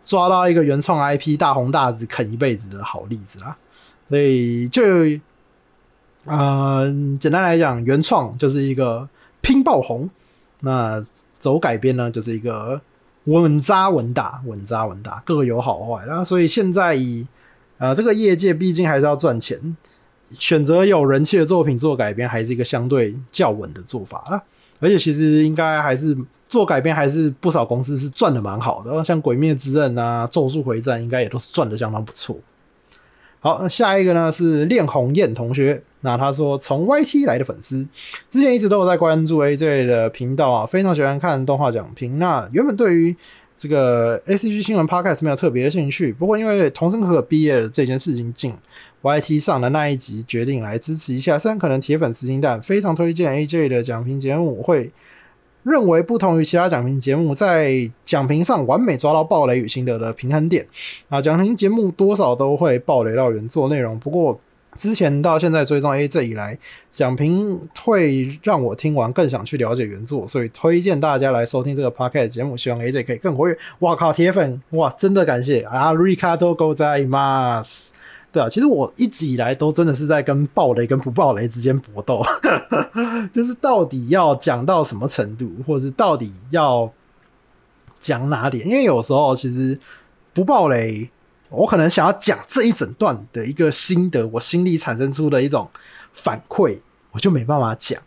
[0.05, 3.57] 抓到一个原创 IP 大红大紫啃一辈子的好例子啦。
[4.07, 4.81] 所以就
[6.23, 6.85] 呃
[7.19, 9.09] 简单来讲，原创就是一个
[9.41, 10.09] 拼爆红。
[10.61, 11.05] 那
[11.39, 12.79] 走改编呢，就是一个
[13.25, 16.05] 稳扎稳打，稳扎稳打，各有好坏。
[16.05, 17.27] 然后，所以现在以
[17.77, 19.75] 呃这个业界毕竟还是要赚钱，
[20.31, 24.41] 选择有人气的作品做改编，还是一个相对较稳的做法啦。
[24.79, 26.15] 而且，其实应该还是
[26.47, 32.37] 做改编，还是不少公司是赚的蛮好的，像《鬼灭之刃》啊，《咒术回战》应该也都是赚的相当不错。
[33.39, 35.83] 好，那下一个呢是练红雁同学。
[36.07, 37.85] 那他说从 YT 来的粉丝，
[38.29, 42.17] 之前一直都有在关注 AJ 的频道啊，非常喜欢看动画讲评。
[42.17, 43.13] 那原本对于
[43.57, 48.53] 这个 ACG 新闻 Podcast 没有特别的兴趣，不过因为同生可可毕业的这件事情进
[49.01, 51.37] YT 上的那一集，决定来支持一下。
[51.37, 54.91] 虽然可能铁粉丝金蛋，非常推荐 AJ 的讲评节目，会。
[55.63, 60.65] 认为不同于其他讲评节目，在讲评上完美抓到暴雷与心得的平衡点
[61.09, 61.19] 啊。
[61.19, 64.39] 讲评节目多少都会暴雷到原作内容，不过
[64.77, 66.57] 之前到现在追踪 AJ 以来，
[66.91, 73.57] 讲评会让我听完更想去了解原作，所以推荐大家来收听这个 Podcast 节目，希望 AJ 可以更活跃。
[73.79, 77.89] 哇靠，铁粉哇，真的感谢啊，Ricardo Gozaimas。
[78.29, 82.21] 对啊，其实我一直以来都真的是在跟暴雷跟不暴雷之间搏斗，
[83.33, 86.91] 就是到底要讲到什么程度，或者是到底要
[87.99, 88.67] 讲哪点？
[88.67, 89.79] 因为有时候其实
[90.33, 91.09] 不暴雷，
[91.49, 95.69] 我可能想要讲这一整段的一个心得，我心里产生出的一种
[96.13, 96.79] 反馈，
[97.11, 98.01] 我就没办法讲。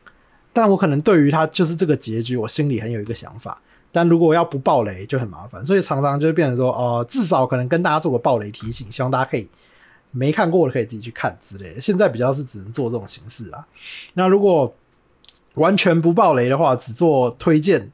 [0.53, 3.61] 但我可能对于他就是这个结局，我心里很有一个想法。
[3.92, 9.48] 但如果要不爆雷就很麻烦，所以常常就会变成说，哦、至少可能跟大家做个爆雷提醒，希望大家可以。
[10.12, 11.81] 没看过的可以自己去看之类的。
[11.81, 13.64] 现在比较是只能做这种形式啦。
[14.14, 14.74] 那如果
[15.55, 17.88] 完全不爆雷的话，只做推荐，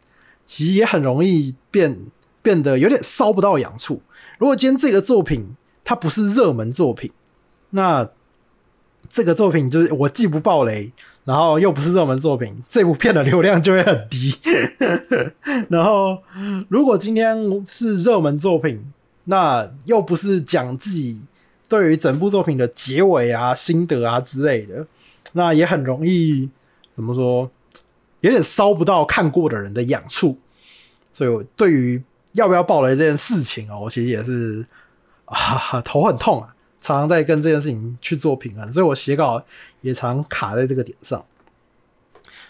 [0.47, 1.95] 其实也很容易变
[2.41, 4.01] 变得有点搔不到痒处。
[4.39, 7.11] 如果今天这个作品它不是热门作品，
[7.71, 8.09] 那
[9.09, 10.93] 这个作品就是我既不爆雷，
[11.25, 14.35] 然后又不是热门作品，这部片的流量就会很低。
[15.71, 16.23] 然后
[16.69, 17.37] 如果今天
[17.69, 18.93] 是热门作品，
[19.25, 21.21] 那又不是讲自己。
[21.69, 24.87] 对于整部作品的结尾啊、心得啊之类的，
[25.33, 26.49] 那也很容易
[26.95, 27.51] 怎么说，
[28.21, 30.39] 有点搔不到看过的人的痒处。
[31.13, 32.01] 所以，我对于
[32.37, 34.65] 要不要爆雷这件事情哦，我其实也是
[35.27, 39.43] 啊头很痛啊，常常在跟这件事情去做平衡，所以我写稿
[39.81, 41.25] 也常卡在这个点上。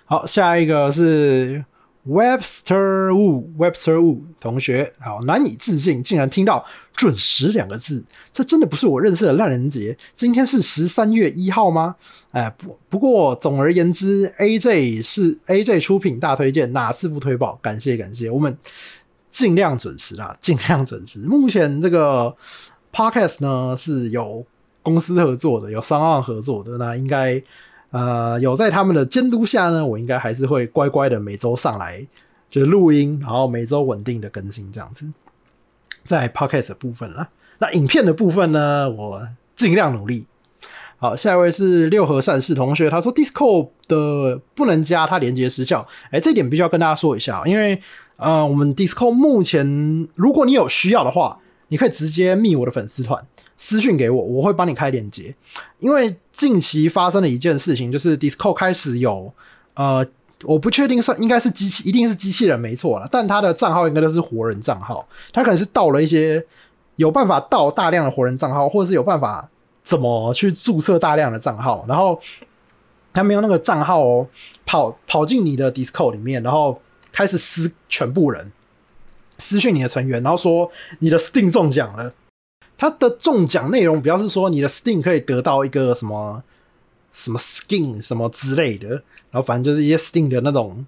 [0.04, 1.64] 好，下一个是
[2.06, 6.64] Webster Wu，Webster Wu 同学，好，难以置信，竟然听到
[6.94, 9.98] “准时”两个字，这真的不是我认识的烂人节。
[10.14, 11.96] 今天是十三月一号吗？
[12.30, 17.58] 哎，不，不过总而言之，AJ 是 AJ 出品大推荐，哪次不推爆？
[17.60, 18.56] 感谢感谢，我们
[19.36, 21.18] 尽量准时啦，尽量准时。
[21.26, 22.34] 目前这个
[22.90, 24.42] Podcast 呢是有
[24.82, 27.42] 公司合作的，有商案合作的，那应该。
[27.90, 32.04] 呃，有在他们的监督下呢，我应该还是会乖乖的每周上来
[32.50, 35.06] 就是录音，然后每周稳定的更新这样子。
[36.04, 37.28] 在 Podcast 的部分啦，
[37.58, 40.24] 那影片的部分呢，我尽量努力。
[40.98, 45.86] 好，下一位是六合善事同学，他说 Discord 的不能加，他连接失效。
[46.10, 47.80] 哎，这点必须要跟大家说一下，因为
[48.16, 51.38] 呃，我们 Discord 目前如果你有需要的话，
[51.68, 53.26] 你可以直接密我的粉丝团。
[53.58, 55.34] 私讯给我，我会帮你开链接。
[55.78, 59.32] 因为近期发生的一件事情，就是 Discord 开始有
[59.74, 60.06] 呃，
[60.44, 66.44] 我不确定算应该是机器，一定是机器人没错了，但他的账号应该都是活人账号，他可能是盗了一些
[66.96, 69.48] 有办法盗大量的活人账号，或者是有办法
[69.82, 72.20] 怎么去注册大量的账号，然后
[73.14, 74.26] 他没有那个账号哦，
[74.66, 76.78] 跑跑进你的 Discord 里面，然后
[77.16, 78.52] 开始私全部人
[79.38, 82.12] 私讯你的成员，然后说你的 Steam 中奖了。
[82.76, 86.42] 他的中奖内容，比较是说你的 Steam 可以得到一个什么
[87.10, 88.88] 什么 skin 什么之类的，
[89.30, 90.84] 然后反正就是一些 Steam 的那种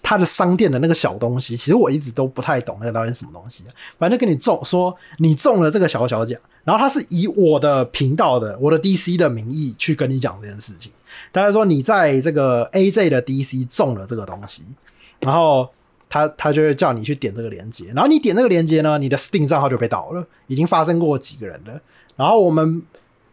[0.00, 1.54] 他的商店的那个小东西。
[1.54, 3.64] 其实我一直都不太懂那个到底是什么东西。
[3.98, 10.90] 反正跟你中说你中了这个小小奖，然后他是以我的频道的我的 DC 的名义去跟你讲这件事情。
[11.30, 14.62] 大家说你在这个 AJ 的 DC 中了这个东西，
[15.20, 15.68] 然后。
[16.10, 21.78] 他他就会叫你去点这个链接，然后你点这个链接呢，你的 Steam 账号就被盗了，已经发生过几个人了。
[22.16, 22.82] 然后我们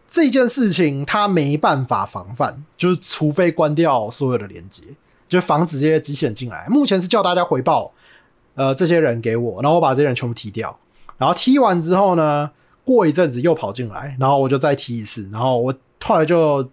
[0.10, 4.84] 这件事情他没办法防范，就是除非关掉所有的链接，
[5.30, 6.68] 就防止这些机器人进来。
[6.70, 7.94] 目前是叫大家回报，
[8.56, 10.78] 呃，这些人给我，然后我把这些人全部踢掉。
[11.18, 12.52] 然后踢完之后呢，
[12.84, 15.74] 过一阵子又跑进来，然后我就再踢一次，然后我
[16.04, 16.70] 后来就。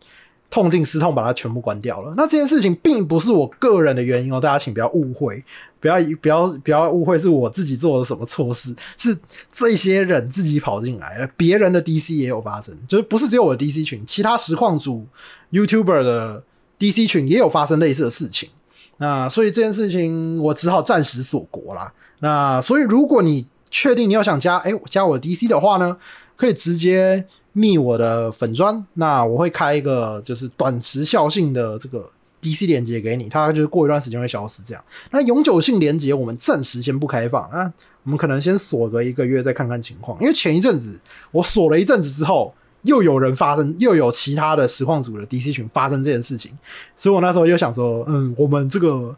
[0.53, 2.13] 痛定思痛，把它全部关掉了。
[2.15, 5.43] 那这件事情并不是我个人的原因哦，大家请不要误会，
[5.81, 9.19] 不要不要不要误会，是我自己做了什么错事，是
[9.51, 11.27] 这些人自己跑进来了。
[11.39, 15.07] 别人的 DC 也有发生，就是不是只有我的 DC 群，其他实况组
[15.53, 16.45] YouTuber 的
[16.79, 18.51] DC 群也有发生类似的事情。
[18.99, 21.91] 那所以这件事情我只好暂时锁国啦。
[22.19, 25.97] 那所以如果你确定你要想加，哎、欸，加我的 DC 的话呢，
[26.37, 27.27] 可以直接。
[27.53, 34.85] 密我的粉砖，那我会开一个就是短时效性的这个 DC 连接给你，它就是过一段时间会消失这样。
[35.11, 37.73] 那永久性连接我们暂时先不开放啊，
[38.05, 40.19] 我们可能先锁个一个月再看看情况。
[40.21, 40.99] 因为前一阵子
[41.31, 46.51] 我锁了一阵子之后，又有人发生，又有其他的实况组的 DC 群发生这件事情，
[46.97, 49.17] 所以我那时候又想说，嗯，我们这个。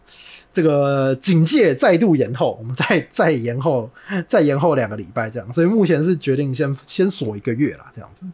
[0.54, 3.90] 这个警戒再度延后，我们再再延后，
[4.28, 8.24] 再延后两个礼拜这样，所以目前是决定先先锁一个月啦，这样子。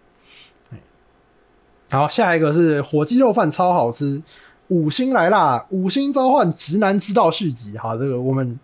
[1.89, 4.23] 好，下一个是火鸡肉饭超好吃，
[4.69, 5.67] 五星来啦！
[5.71, 7.77] 五星召唤直男之道续集。
[7.79, 8.61] 好，这个我们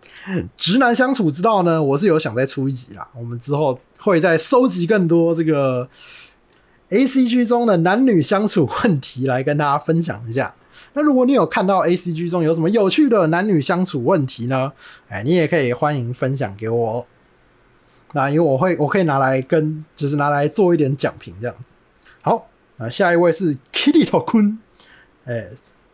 [0.55, 5.89] 直男相处之道呢，我是有想再出一集啦，我们之后会再收集更多这个
[6.91, 10.53] ACG 中的男女相处问题来跟大家分享一下。
[10.97, 14.73] 那如果你有看到 ACG 中有什么有趣的男女相处问题呢？
[15.09, 17.05] 哎，你也可以欢迎分享给我。
[18.13, 21.55] 那因为我会，我可以拿来跟，就是拿来做一点讲评这样。
[22.21, 24.57] 好，那下一位是 Kitty 头坤
[25.25, 25.49] 哎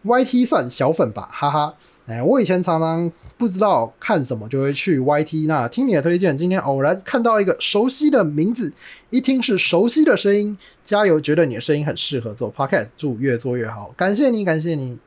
[0.06, 1.74] ，YT 算小粉吧，哈哈。
[2.08, 3.12] 哎，我以前常常
[3.44, 8.72] 不知道看什么就会去 YT，那听你的推荐，今天偶然看到一个熟悉的名字，
[9.10, 11.20] 一听是熟悉的声音，加油！
[11.20, 14.98] 觉得你的声音很适合做 Podcast，祝越做越好，感谢你，感谢你。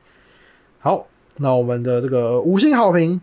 [0.77, 1.07] 好，
[1.37, 3.19] 那我们的这个五星好评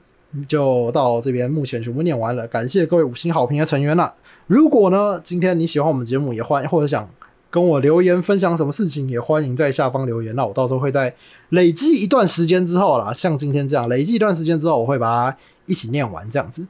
[0.48, 4.12] 就到这边，目前全部念完了，感谢各位五星好评的成员了。
[4.48, 7.08] 如果呢，今天你喜欢我们节目，也欢或者想。
[7.54, 10.34] 跟我留言分享什么事情，也欢迎在下方留言。
[10.34, 11.14] 那我到时候会在
[11.50, 16.66] 累积一段时间之后啦，像今天这样累积一段时间之后，我会把它一起念完这样子。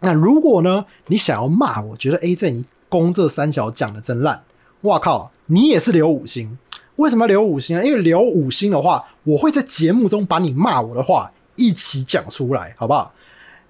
[0.00, 4.42] 那如果呢，你想要骂我，觉得 AJ 你攻这三小讲的真烂，
[4.82, 6.58] 哇靠，你也是留五星。
[6.96, 7.82] 为什么要留五星呢？
[7.82, 13.10] 因为留五星的话，我会在节目中把你骂我的话一起讲出来，好不好？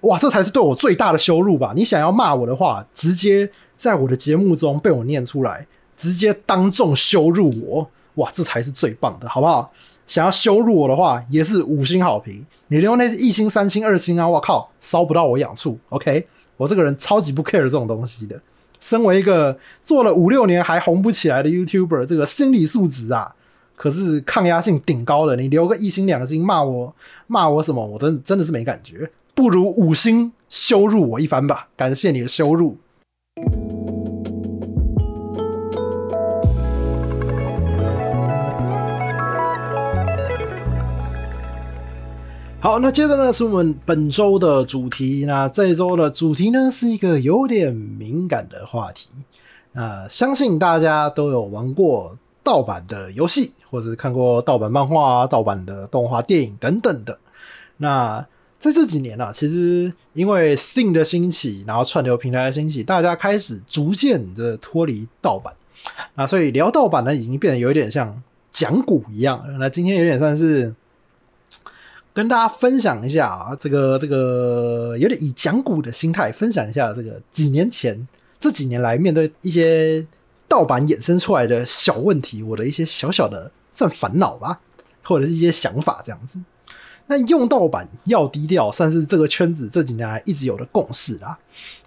[0.01, 1.71] 哇，这才是对我最大的羞辱吧？
[1.73, 5.65] 你想要骂我的话，直接在我的节目中被我念出来。
[5.97, 9.71] 直接当众羞辱我，哇，这才是最棒的，好不好？
[10.07, 12.45] 想要羞辱我的话，也是五星好评。
[12.67, 15.79] 你留那是一星、三星、二星啊，我靠，烧不到我痒处。
[15.89, 16.27] OK，
[16.57, 18.39] 我这个人超级不 care 这种东西的。
[18.79, 23.33] 身为一个做了五六年还红不起来的 YouTuber，这个心理素质啊，
[23.75, 26.93] 可是抗压性顶高的，你留个一星两星骂我
[27.25, 32.77] 骂我什么，我真真的是没感觉，不如五星羞辱我一番吧，感谢你的羞辱。
[42.65, 45.23] 好，那接着呢是我们本周的主题。
[45.27, 49.07] 那这一周的主题呢是一个有点敏感的话题。
[49.73, 57.15] 那相信大家都有玩过盗版的游戏，或者是看过盗版漫画、盗版的动画、电影等等的。
[57.77, 58.25] 那
[58.59, 65.53] 在这几年啊，其实因为 Steam 的兴起，然后串流平台的兴起，大家开始逐渐的脱离盗版。
[66.15, 69.45] 那所以聊盗版呢，已经变得有点像讲古一样。
[69.59, 70.73] 那今天有点算是。
[72.15, 78.07] 跟大家分享一下啊，这个这个有点以讲古的心态分享一下这个几年前
[78.39, 80.07] 这几年来面对一些
[80.47, 84.61] 盗版衍生出来的小问题，我的一些小小的算烦恼吧，
[85.03, 86.39] 或者是一些想法这样子。
[87.07, 91.37] 那用盗版要低调，算是这个圈子这几年来一直有的共识啦。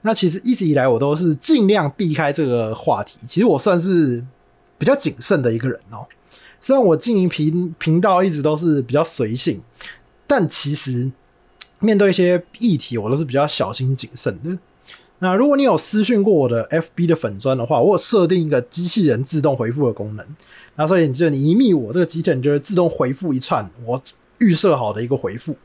[0.03, 4.23] 那其实一直以来我都是尽量避开这个话题，其实我算是
[4.77, 6.07] 比较谨慎的一个人哦。
[6.61, 9.63] 虽然我经营频频道一直都是比较随性。
[10.29, 11.11] 但其实
[11.81, 14.57] 面对一些议题，我都是比较小心谨慎的。
[15.21, 20.25] 那如果你有私讯过我的 FB 的粉砖的话，我有设定一个机器人自动回复的功能。
[20.77, 24.01] 那所以，你就你一密我，这个机器人就会自动回复一串我
[24.39, 25.57] 预设好的一个回复。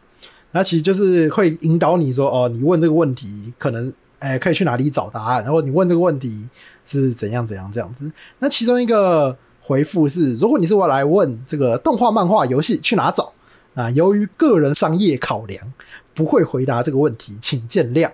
[0.53, 6.47] 那其实就是会引导你说，哦，你问这个问题，可能哎可以去哪里找答案，然后你问这个问题
[6.85, 8.11] 是怎样怎样这样子。
[8.39, 13.31] 那其中一个回复是，如果你是我来问这个动画、漫画、游戏去哪找？
[13.73, 15.73] 啊，由于个人商业考量，
[16.13, 18.11] 不会回答这个问题，请见谅。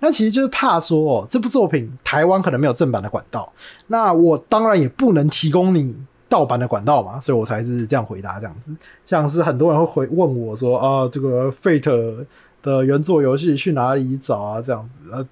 [0.00, 3.50] 那其实就是怕说，哦，这部作品台湾可能没有正版的管道，
[3.86, 5.96] 那我当然也不能提供你
[6.28, 8.70] 盗版的管道嘛，所以我才是这样回答这样子。
[9.04, 12.26] 像是很多人会回问我说，啊，这个 Fate
[12.62, 14.60] 的原作游戏去哪里找啊？
[14.60, 15.24] 这样子啊，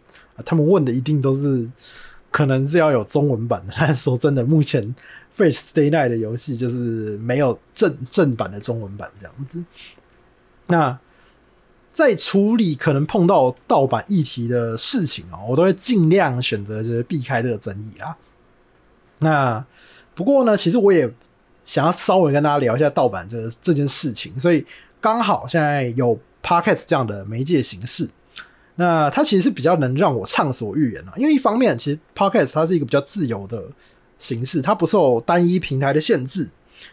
[0.45, 1.69] 他们问的一定都是
[2.31, 4.95] 可能是要有中文版的， 但是说真的，目前。
[5.37, 9.63] Fate Stay Night 的游戏就是没有正正版的中文版这样子。
[10.69, 10.99] 那
[11.93, 18.17] 在处理可能碰到盗版议题的事情哦，我都会尽量选择就是避开这个争议啊。
[19.19, 19.65] 那
[20.15, 21.13] 不过呢，其实我也
[21.65, 24.65] 想要稍微跟大家聊一下盗版这这件事情，所以
[25.01, 28.09] 刚好现在有 Podcast 这样的媒介形式，
[28.77, 31.13] 那它其实是比较能让我畅所欲言啊。
[31.17, 33.65] 因为一方面，其实 Podcast 它是一个比较自由的。
[34.19, 36.49] 形式它不受单一平台的限制，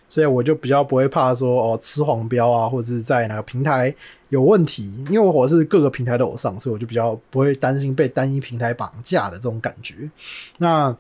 [0.08, 3.94] 所以我就比较不会怕说哦吃黄标啊，或者是在哪个平台
[4.30, 10.10] 有问题，因为我是各个平台都有上，所以我就比较不会担心被单一平台绑架的这种感觉。
[10.58, 10.96] 那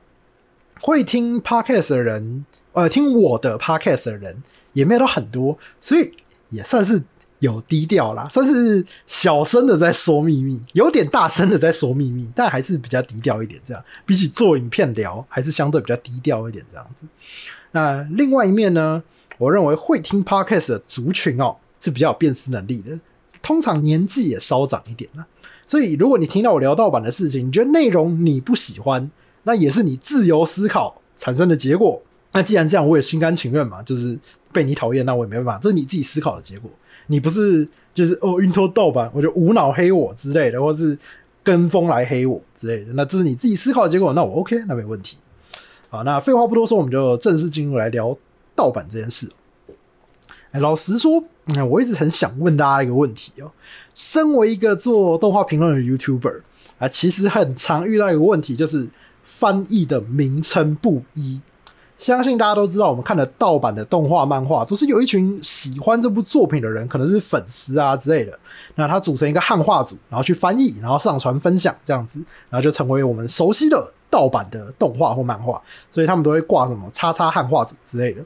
[0.80, 4.42] 会听 Podcast 的人，呃，听我的 Podcast 的人
[4.74, 6.12] 也没有到很多，所以
[6.50, 7.04] 也算是。
[7.42, 13.60] 有低调啦，算是小声的在说秘密，有点大声的在说秘密，但还是比较低调一点。
[13.68, 16.64] 这样比起做影片聊，还是相对比较低调一点。
[16.72, 17.08] 这样子。
[17.72, 19.02] 那另外一面呢，
[19.39, 23.00] 我认为会听 Podcast 的族群哦是比较有辨识能力的，
[23.42, 25.26] 通常年纪也稍长一点啦。
[25.66, 29.10] 所以如果你听到我聊盗版的事情，你觉得内容你不喜欢，
[29.44, 32.04] 那也是你自由思考产生的结果。
[32.34, 34.20] 那既然这样，我也心甘情愿嘛，就是
[34.54, 36.70] 被你讨厌，那我也没办法，这是你自己思考的结果。
[37.12, 40.97] 你不是就是哦，运托盗版，我就无脑黑我之类的，或是
[41.43, 45.18] 跟风来黑我之类的，那这是你自己思考的结果，那我 OK，那没问题。
[45.89, 48.18] 好，那废话不多说，我们就正式进入来聊
[48.55, 49.30] 盗版这件事。
[50.51, 51.22] 哎，老实说，
[51.70, 53.51] 我一直很想问大家一个问题哦，
[53.93, 56.41] 身为一个做动画评论的 YouTuber
[56.80, 58.88] 啊，其实很常遇到一个问题，就是
[59.26, 61.41] 翻译的名称不一。
[62.02, 68.38] 相信大家都知道，我们看的盗版的动画、漫画，都是有一群喜欢这部作品的人，可能是粉丝啊之类的。
[68.74, 72.18] 那他组成一个汉化组，然后去翻译，然后上传分享这样子，
[72.49, 75.62] 然后就成为我们熟悉的盗版的动画或漫画。
[75.91, 78.24] 所以他们都会挂什么“叉叉汉化组”之类的。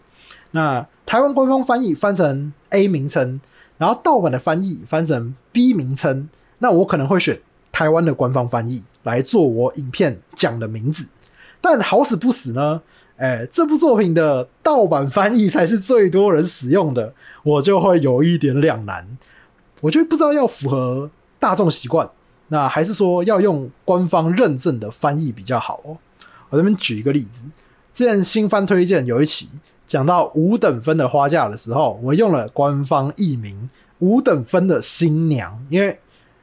[0.51, 3.41] 那台湾官方翻译翻成 A 名称，
[3.78, 6.30] 然后盗版的翻译翻成 B 名称。
[6.59, 7.41] 那我可能会选
[7.73, 11.05] 台湾的官方翻译来做我影片讲的名字。
[11.59, 12.82] 但好死不死呢？
[13.18, 17.13] 哎、这部作品的盗版翻译才是最多人使用的，
[17.43, 19.07] 我就会有一点两难。
[19.80, 21.09] 我就不知道要符合
[21.39, 22.09] 大众习惯，
[22.49, 25.97] 那还是说要用官方认证的翻译比较好哦。
[26.49, 27.43] 我这边举一个例子，
[27.93, 29.47] 之前新番推荐有一期
[29.88, 35.97] 讲到五等分的花嫁的时候，我用了官方译名“五等分的新娘”，因为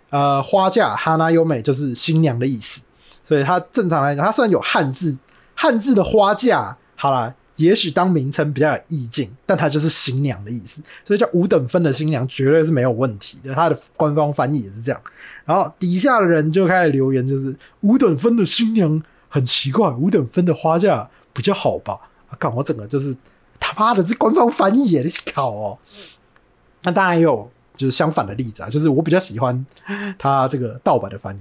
[0.08, 2.80] 呃，花嫁哈娜优美就是新娘的意思，
[3.22, 5.18] 所以它正常来讲，它虽然有汉字。
[5.54, 13.54] 汉字的花嫁，好啦，也许当名称比较有意境，但它就是新娘的意思，所以叫五等分的新娘绝对是没有问题的。
[13.54, 15.00] 它的官方翻译也是这样。
[15.44, 21.98] 然后底下的人就开始留言，就是五等分的新娘很奇怪，五等分的花嫁比较好吧？
[22.28, 23.14] 啊，看我整个就是
[23.60, 25.78] 他妈的这官方翻译也是考哦。
[26.82, 29.64] 那当然也有就是相反的例子啊，就是我比较喜欢
[30.18, 31.40] 他这个盗版的翻译，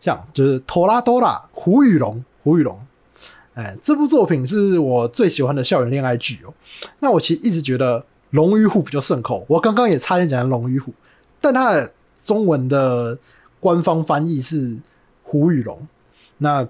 [0.00, 2.78] 像就是托拉多拉胡雨龙，胡雨龙。
[3.58, 6.54] 哎，这部作品是我最喜欢的校园恋爱剧哦。
[7.00, 7.98] 那我其实一直觉得
[8.30, 10.92] 《龙与虎》比较顺口，我刚刚也差点讲《龙与虎》，
[11.40, 13.18] 但它的中文的
[13.58, 14.68] 官方翻译是
[15.24, 15.76] 《虎与龙》。
[16.36, 16.68] 那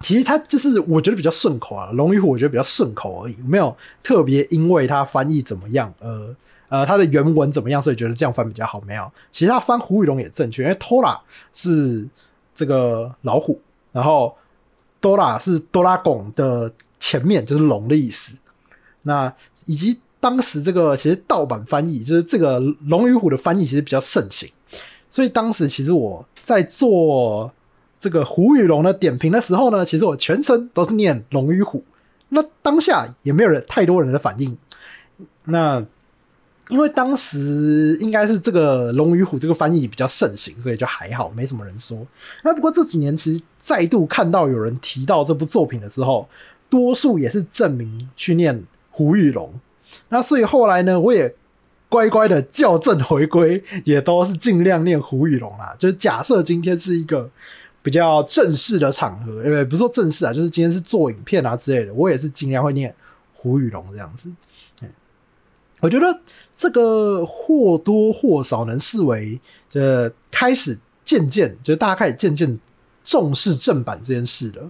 [0.00, 6.34] 其实它就是我觉得比较顺口啊，《龙与虎》我觉得比较顺口而已，没有特别因为它翻译怎么样，呃
[6.70, 8.80] 呃，它的原文怎么样，所以觉得这样翻比较好。
[8.80, 11.16] 没有，其实它翻《虎与龙》也正确，因为 Tora
[11.54, 12.04] 是
[12.52, 13.60] 这个老虎，
[13.92, 14.34] 然后。
[15.00, 18.32] 多拉是多拉贡的前面，就是龙的意思。
[19.02, 19.32] 那
[19.64, 24.46] 以及当时这个其实盗版翻译，就是这个龙与虎的翻译其实比较盛行，
[25.10, 27.50] 所以当时其实我在做
[27.98, 31.82] 这个虎与龙的点评的时候呢，其实我全程都是念龙与虎。
[32.28, 34.56] 那当下也没有人太多人的反应。
[35.44, 35.82] 那
[36.68, 42.06] 因为当时应该是这个龙与虎这个翻译比较盛行，所以就还好，没什么人说。
[42.44, 43.42] 那不过这几年其实。
[43.62, 46.28] 再度看到有人提到这部作品的时候，
[46.68, 49.52] 多数也是证明去念胡玉龙。
[50.08, 51.34] 那所以后来呢，我也
[51.88, 55.74] 乖乖的校正回归，也都是尽量念胡玉龙啦。
[55.78, 57.28] 就是假设今天是一个
[57.82, 62.94] 比较正式的场合，呃，不是说正式啊，就是今天是做影片啊之类的，我也是尽量会念
[63.34, 64.30] 胡玉龙这样子。
[65.80, 66.20] 我觉得
[66.54, 69.40] 这个或多或少能视为，
[69.72, 72.58] 呃，开始渐渐，就是大家开始渐渐。
[73.02, 74.62] 重视正版这件事的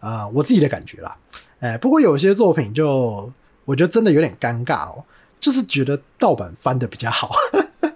[0.00, 1.16] 啊、我自己的感觉啦。
[1.58, 3.32] 哎、不过有些作品就
[3.64, 5.02] 我觉得真的有点尴尬哦，
[5.40, 7.32] 就是觉得盗版翻的比较好，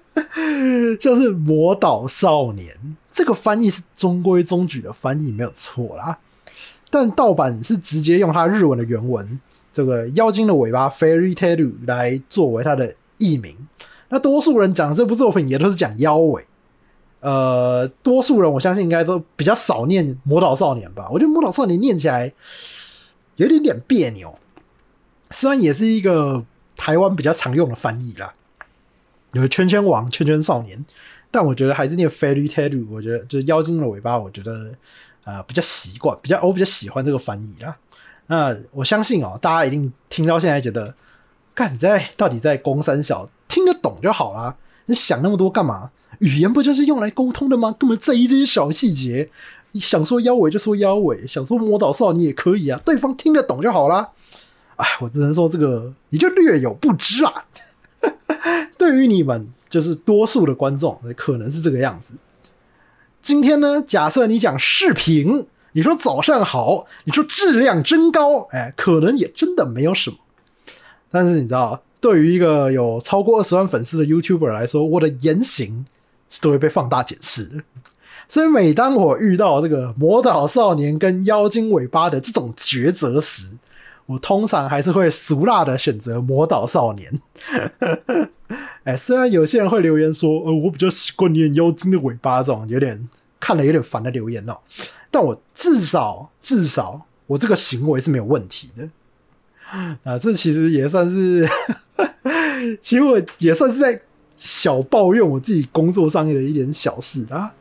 [0.98, 2.74] 就是《魔导少年》
[3.12, 6.18] 这个翻译是中规中矩的翻译没有错啦，
[6.90, 9.38] 但盗版是直接用它日文的原文
[9.72, 13.56] 这个“妖精的尾巴 ”（Fairy Tail） 来作为它的译名。
[14.08, 16.44] 那多数人讲这部作品也都是讲妖尾。
[17.20, 21.08] 呃，多数人我相信应该都比较少念《魔导少年》吧。
[21.10, 22.32] 我觉得《魔导少年》念起来
[23.36, 24.38] 有点点别扭，
[25.30, 26.44] 虽然也是一个
[26.76, 28.34] 台湾比较常用的翻译啦，
[29.32, 30.84] 有圈圈王、圈圈少年，
[31.30, 32.86] 但我觉得还是念 Fairy Tail。
[32.90, 34.70] 我觉得就是妖精的尾巴，我觉得
[35.24, 37.76] 啊、呃、比较习惯，比较我比较喜欢这个翻译啦。
[38.28, 40.94] 那我相信哦，大家一定听到现在觉得，
[41.54, 44.56] 干你在到底在攻三小，听得懂就好啦，
[44.91, 45.91] 你想那么多干嘛？
[46.18, 47.74] 语言不就是用来沟通的吗？
[47.78, 49.30] 根本在意这些小细节。
[49.70, 54.11] 你想说妖尾就说妖尾，想说魔导少年也可以啊，对方听得懂就好啦。
[54.74, 57.45] 哎，我只能说这个你就略有不知啊。
[58.76, 62.14] 对于你们，就是多数的观众，可能是这个样子。
[63.22, 70.16] 今天呢，假设你讲视频，你说早上好，你说质量真高，哎，可能也真的没有什么。
[71.11, 75.86] 但是你知道，对于一个有超过二十万粉丝的 YouTuber 来说，我的言行。
[76.32, 77.61] 是都会被放大检视的，
[78.28, 83.59] 所以每当我遇到这个魔导少年跟妖精尾巴的这种抉择时，
[84.07, 87.20] 我通常还是会俗辣的选择魔导少年。
[88.84, 93.09] 哎，虽然有些人会留言说，呃，我比较习惯念妖精的尾巴这种有点
[93.40, 94.57] 看了有点烦的留言哦，
[95.11, 98.88] 但我至少至少我这个行为是没有问题的。
[100.05, 101.48] 啊，这其实也算是，
[102.80, 104.00] 其实我也算是在。
[104.42, 107.52] 小抱怨我自己工作上面的一点小事啊，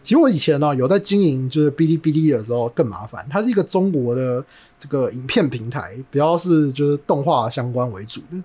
[0.00, 4.44] 其实我以前呢、有在经营就是哔哩哔哩的时候更麻烦，它是一个中国的
[4.78, 8.40] 这个影片平台，比较是就是动画相关为主的。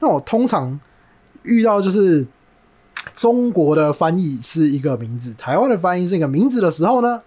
[0.00, 0.78] 那我通常
[1.44, 2.26] 遇到就是
[3.14, 7.22] 中国的翻译是一个名字，台湾的翻译是一个名字的时候呢，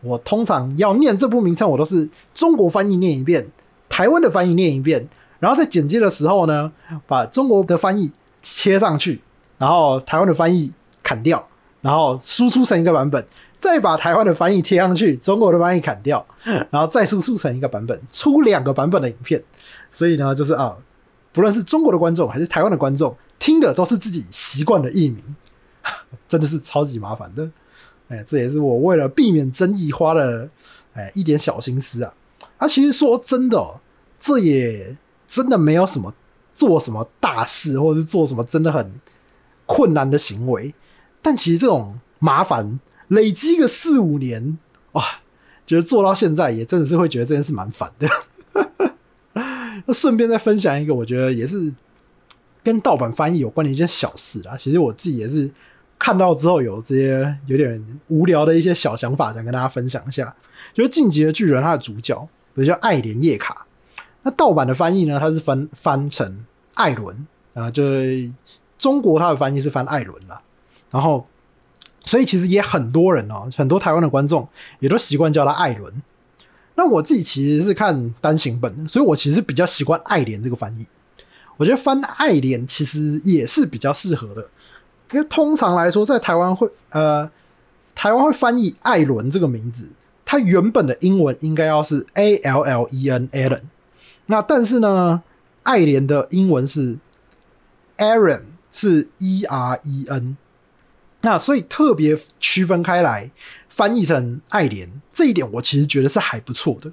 [0.00, 3.46] 我通常要念这部名称，我都是中国翻译念一遍，
[3.90, 5.06] 台湾的翻译念一遍，
[5.40, 6.70] 然后在剪接的时候呢，
[7.08, 9.20] 把中国的翻译切上去。
[9.58, 10.72] 然后台湾的翻译
[11.02, 11.46] 砍掉，
[11.82, 13.22] 然后输出成一个版本，
[13.58, 16.24] 再把台湾的翻译贴上去，中国的翻译砍掉，
[16.70, 19.44] 然后再输出成一个版本，出两个版本的影片。
[19.90, 20.74] 所以呢，就是啊，
[21.32, 25.22] 不论是中国的观众还是台湾的观众，听的都是自己习惯的译名，
[26.26, 27.46] 真的是超级麻烦的。
[28.08, 30.48] 哎，这也是我为了避免争议花了
[30.94, 32.14] 哎一点小心思啊。
[32.56, 33.78] 啊，其实说真的哦，
[34.18, 34.96] 这也
[35.30, 36.12] 真的没有什么
[36.52, 38.92] 做什么大事，或者是做什么真的很。
[39.72, 40.74] 困难的行为，
[41.22, 44.58] 但其实这种麻烦累积个四五年，
[44.94, 45.04] 哇，
[45.64, 48.08] 觉得做到现在也真的是会觉得这件事蛮烦的。
[49.86, 51.72] 那 顺便再分享一个，我觉得也是
[52.64, 54.56] 跟盗版翻译有关的一件小事啊。
[54.56, 55.48] 其实我自己也是
[55.96, 60.34] 看到之后有这些有点无聊的一些小想法，想跟大家分享一下。
[60.74, 62.18] 就是《进击的巨人》它的主角，
[62.54, 63.64] 比如叫艾莲叶卡。
[64.22, 66.44] 那盗版的翻译呢，它是翻翻成
[66.74, 68.30] 艾伦啊，就是
[68.78, 70.40] 中国它的翻译是翻艾伦啦。
[70.90, 71.26] 然后，
[72.04, 74.48] 所以其实也很多人哦，很多台湾的观众
[74.80, 76.02] 也都习惯叫他艾伦。
[76.74, 80.86] 那我自己其实是看单行本，所以我其实比较习惯艾莲这个翻译。
[81.56, 84.48] 我觉得翻艾莲其实也是比较适合的，
[85.12, 87.30] 因为通常来说，在台湾会呃，
[87.94, 89.90] 台湾会翻译艾伦这个名字，
[90.24, 93.62] 它原本的英文应该要是 A L L E N，Allen。
[94.30, 95.22] 那但是呢，
[95.64, 96.98] 爱莲的英文是
[97.98, 100.36] Aaron，是 E R E N。
[101.20, 103.30] 那所以特别区分开来。
[103.72, 106.92] 翻译成爱莲这一点，我其实觉得是还不错的。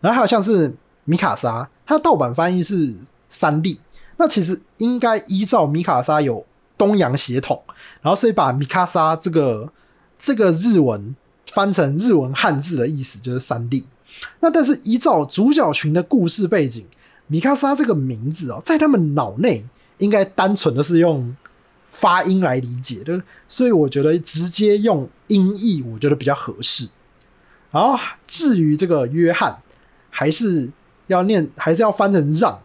[0.00, 2.92] 然后还有像是米卡莎，它的盗版翻译是
[3.30, 3.80] 三笠。
[4.16, 6.44] 那其实应该依照米卡莎有
[6.76, 7.62] 东洋血统，
[8.02, 9.72] 然后所以把米卡莎这个
[10.18, 11.14] 这个日文
[11.46, 13.86] 翻成日文汉字的意思就是三笠。
[14.40, 16.84] 那但是依照主角群的故事背景，
[17.26, 19.64] 米卡莎这个名字哦，在他们脑内
[19.98, 21.36] 应该单纯的是用。
[21.92, 26.86] 发音来理解的，所以我觉得直接用音译，我觉得比较合适。
[27.72, 27.98] 然后
[28.28, 29.60] 至于这个约翰，
[30.08, 30.70] 还是
[31.08, 32.56] 要念，还是要翻成让，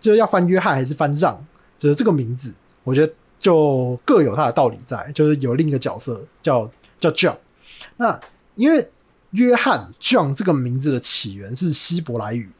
[0.00, 1.40] 就是要翻约翰还是翻让，
[1.78, 5.08] 就是这个名字，我觉得就各有它的道理在。
[5.14, 6.68] 就是有另一个角色叫
[6.98, 7.36] 叫 John，
[7.98, 8.20] 那
[8.56, 8.90] 因为
[9.34, 12.50] 约翰 John 这个名字的起源是希伯来语，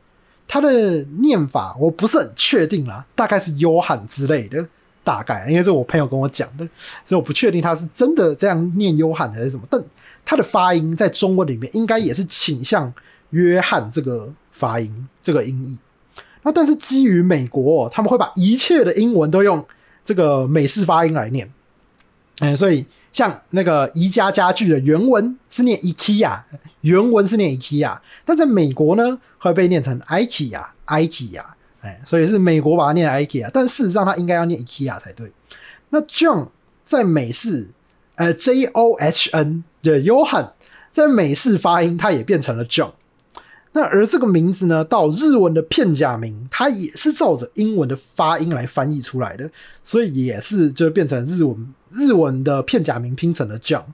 [0.47, 4.69] 它的念法我不是很确定啦，大概是约翰之类的。
[5.03, 6.67] 大概，因为这是我朋友跟我讲的，
[7.05, 9.63] 所以我不确定他是真的这样念约翰还是什么。
[9.69, 9.79] 但
[10.25, 12.91] 他的发音在中文里面应该也是倾向
[13.29, 15.79] 约翰这个发音，这个音译。
[16.43, 19.63] 那但是基于美国，他们会把一切的英文都用
[20.07, 21.53] 这个美式发音来念。
[22.41, 26.41] 嗯，所以像那个宜家家具的原文是念 IKEA，
[26.81, 31.45] 原文是念 IKEA，但在美国呢会被念成 IKEA，IKEA。
[31.81, 35.31] 哎，所以是美国把它念 IKEA，但事实上它应该要念 IKEA 才对。
[35.91, 36.49] 那 John
[36.83, 37.69] 在美式，
[38.15, 40.51] 呃，J O H N 的 Johan
[40.93, 42.93] 在美式发音，它也变成了 John。
[43.73, 49.51] 那而这个名字呢，到日文的片假名，它也是照着英文的发音来翻译出来的，
[49.83, 53.85] 所以也是就变成日文日文的片假名拼成了 John。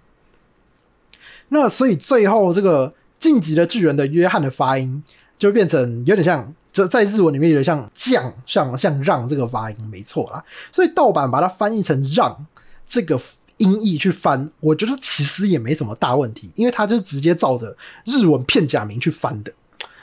[1.49, 5.05] 那所以最后这个晋级的巨人的约翰的发音
[5.39, 6.55] 就变成有点像。
[6.73, 10.45] 这在日文里面有点像“将”，像像“让”这个发音，没错啦。
[10.71, 12.47] 所以盗版把它翻译成“让”
[12.87, 13.21] 这个
[13.57, 17.77] 音译去翻，我觉得其实也没什么大问题，因为它就直接照着
[18.07, 19.53] 日文片假名去翻的。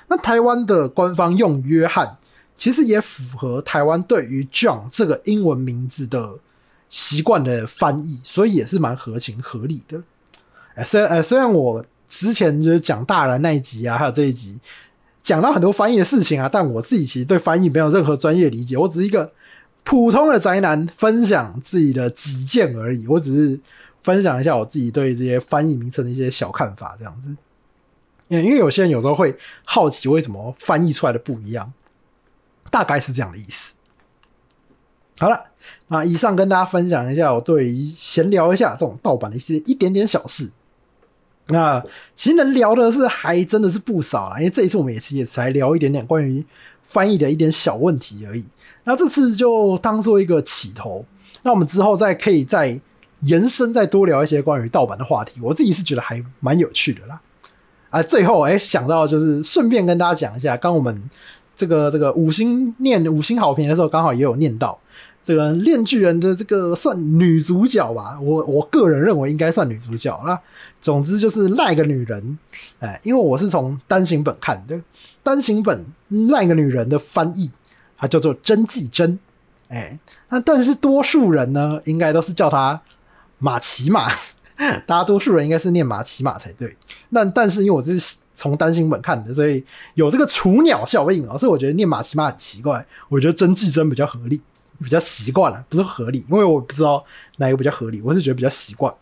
[0.10, 2.18] 那台湾的官方用“约翰”，
[2.58, 6.34] 其实也符合台湾对于 John 这个英文名字的
[6.90, 10.02] 习惯的翻译，所以也是蛮合情合理的。
[10.76, 14.60] 哎，虽然呃，虽然我之前就是讲大人那一集啊，还有这一集。
[15.24, 19.30] 讲到很多翻译的事情啊，但我自己其实对翻译没有任何专业理解，我只是一个
[19.84, 23.06] 普通的宅男，分享自己的己见而已。
[23.08, 23.60] 我只是
[24.02, 27.36] 分享一下我自己对这些翻译名称的一些小看法，这样子。
[28.30, 31.74] 因为有些人有时候会好奇为什么翻译出来的不一样，
[32.72, 33.74] 大概是这样的意思。
[35.20, 35.44] 好了，
[35.88, 40.52] 那以上跟大家分享一下我对于闲聊一下这种盗版的一些一点点小事。
[41.50, 41.82] 那
[42.14, 46.46] 其实能聊的是还真的是不少啦，因为这一次我们也是也才聊一点点关于
[46.82, 48.44] 翻译的一点小问题而已。
[48.84, 51.06] 那这次就当做一个起头，
[51.44, 52.78] 那我们之后再可以再
[53.22, 55.40] 延伸再多聊一些关于盗版的话题。
[55.42, 57.22] 我自己是觉得还蛮有趣的啦。
[57.90, 61.10] 啊，最后哎、想到就是顺便跟大家讲一下，刚我们
[61.56, 64.78] 这个这个五星念五星好评的时候，刚好也有念到。
[65.28, 70.40] 这个链锯人的这个算女主角吧，我我个人认为应该算女主角啦。
[70.82, 72.40] 总之就是赖个女人，
[72.80, 74.80] 哎，因为我是从单行本看的，
[75.22, 75.86] 单行本
[76.30, 77.52] 赖个女人的翻译，
[77.98, 79.20] 它叫做甄纪真，
[79.68, 80.00] 哎，
[80.30, 82.82] 那但是多数人呢，应该都是叫她
[83.38, 84.10] 马奇马，
[84.88, 86.74] 大多数人应该是念马奇马才对。
[87.10, 89.62] 那但是因为我是从单行本看的，所以
[89.96, 94.42] 有这个雏鸟效应啊，所以我觉得念马奇马很奇怪，我觉得甄纪真比较合理。
[94.84, 97.04] 比较习惯了，不是合理，因为我不知道
[97.38, 98.94] 哪个比较合理，我是觉得比较习惯。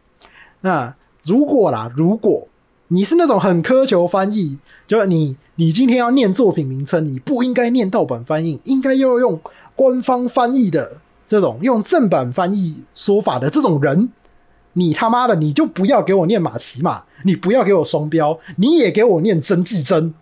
[0.62, 2.48] 那如果啦，如果
[2.88, 9.40] 你是那种很苛求翻译，就是你你今天要念作品名称，你不应该念盗版翻译，应该要用
[9.76, 14.10] 官方翻译的这种用正版翻译说法的这种人，
[14.74, 20.14] 你他妈的你就不要给我念马奇马，你不要给我双标，你也给我念真纪真。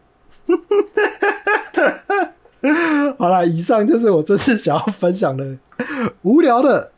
[3.19, 5.57] 好了，以上就是我这次想要分享的
[6.23, 6.91] 无聊的，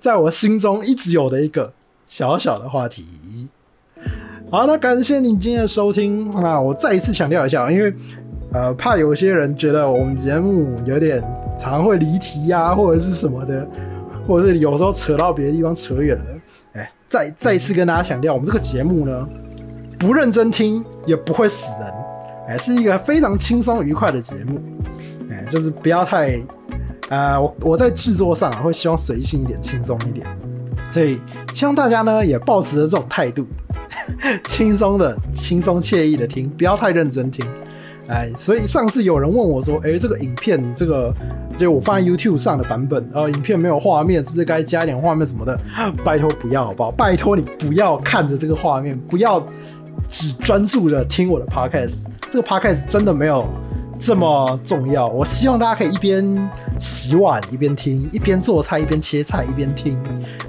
[0.00, 1.72] 在我心中一直有的一个
[2.06, 3.04] 小小的话题。
[4.50, 6.30] 好，那感谢你今天的收听。
[6.42, 7.92] 那我再一次强调一下，因为
[8.52, 11.22] 呃，怕有些人觉得我们节目有点
[11.58, 13.66] 常会离题呀、或者是什么的，
[14.26, 16.24] 或者是有时候扯到别的地方扯远了。
[16.74, 19.28] 哎，再再一次跟大家强调，我们这个节目呢，
[19.98, 21.94] 不认真听也不会死人，
[22.48, 24.60] 哎，是一个非常轻松愉快的节目。
[25.48, 26.36] 就是不要太
[27.08, 30.26] 啊、呃，我我在制作上啊，会希望随性一点，轻松一点。
[30.90, 31.20] 所以
[31.52, 33.46] 希望大家呢也保持着这种态度，
[34.46, 37.44] 轻松的、轻松惬意的听，不要太认真听。
[38.06, 41.12] 哎，所以上次有人问我说：“哎，这个影片，这个
[41.56, 45.58] 就我放在 YouTube 上的版本，呃，影片没有画面，是不是该加一点画面什么的？”
[46.04, 46.90] 拜托不要，好不好？
[46.90, 49.44] 拜托你不要看着这个画面，不要
[50.08, 52.04] 只专注的听我的 Podcast。
[52.30, 53.48] 这个 Podcast 真的没有。
[54.04, 59.98] 这么重要，我希望大家可以一边洗碗一边听，一边做菜一边切菜一边听，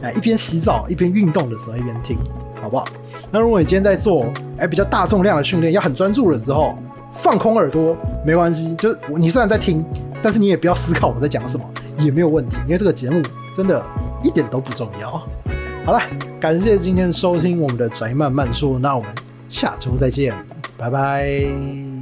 [0.01, 2.17] 哎，一边洗澡一边运动的时候一边听，
[2.61, 2.85] 好不好？
[3.31, 4.25] 那如果你今天在做
[4.57, 6.77] 哎比较大重量的训练，要很专注的时候，
[7.13, 7.95] 放空耳朵
[8.25, 9.85] 没关系，就是你虽然在听，
[10.21, 11.63] 但是你也不要思考我在讲什么，
[11.97, 13.21] 也没有问题，因为这个节目
[13.53, 13.81] 真的
[14.21, 15.11] 一点都不重要。
[15.85, 16.01] 好了，
[16.41, 19.09] 感谢今天收听我们的宅漫慢说，那我们
[19.47, 20.35] 下周再见，
[20.77, 21.94] 拜拜。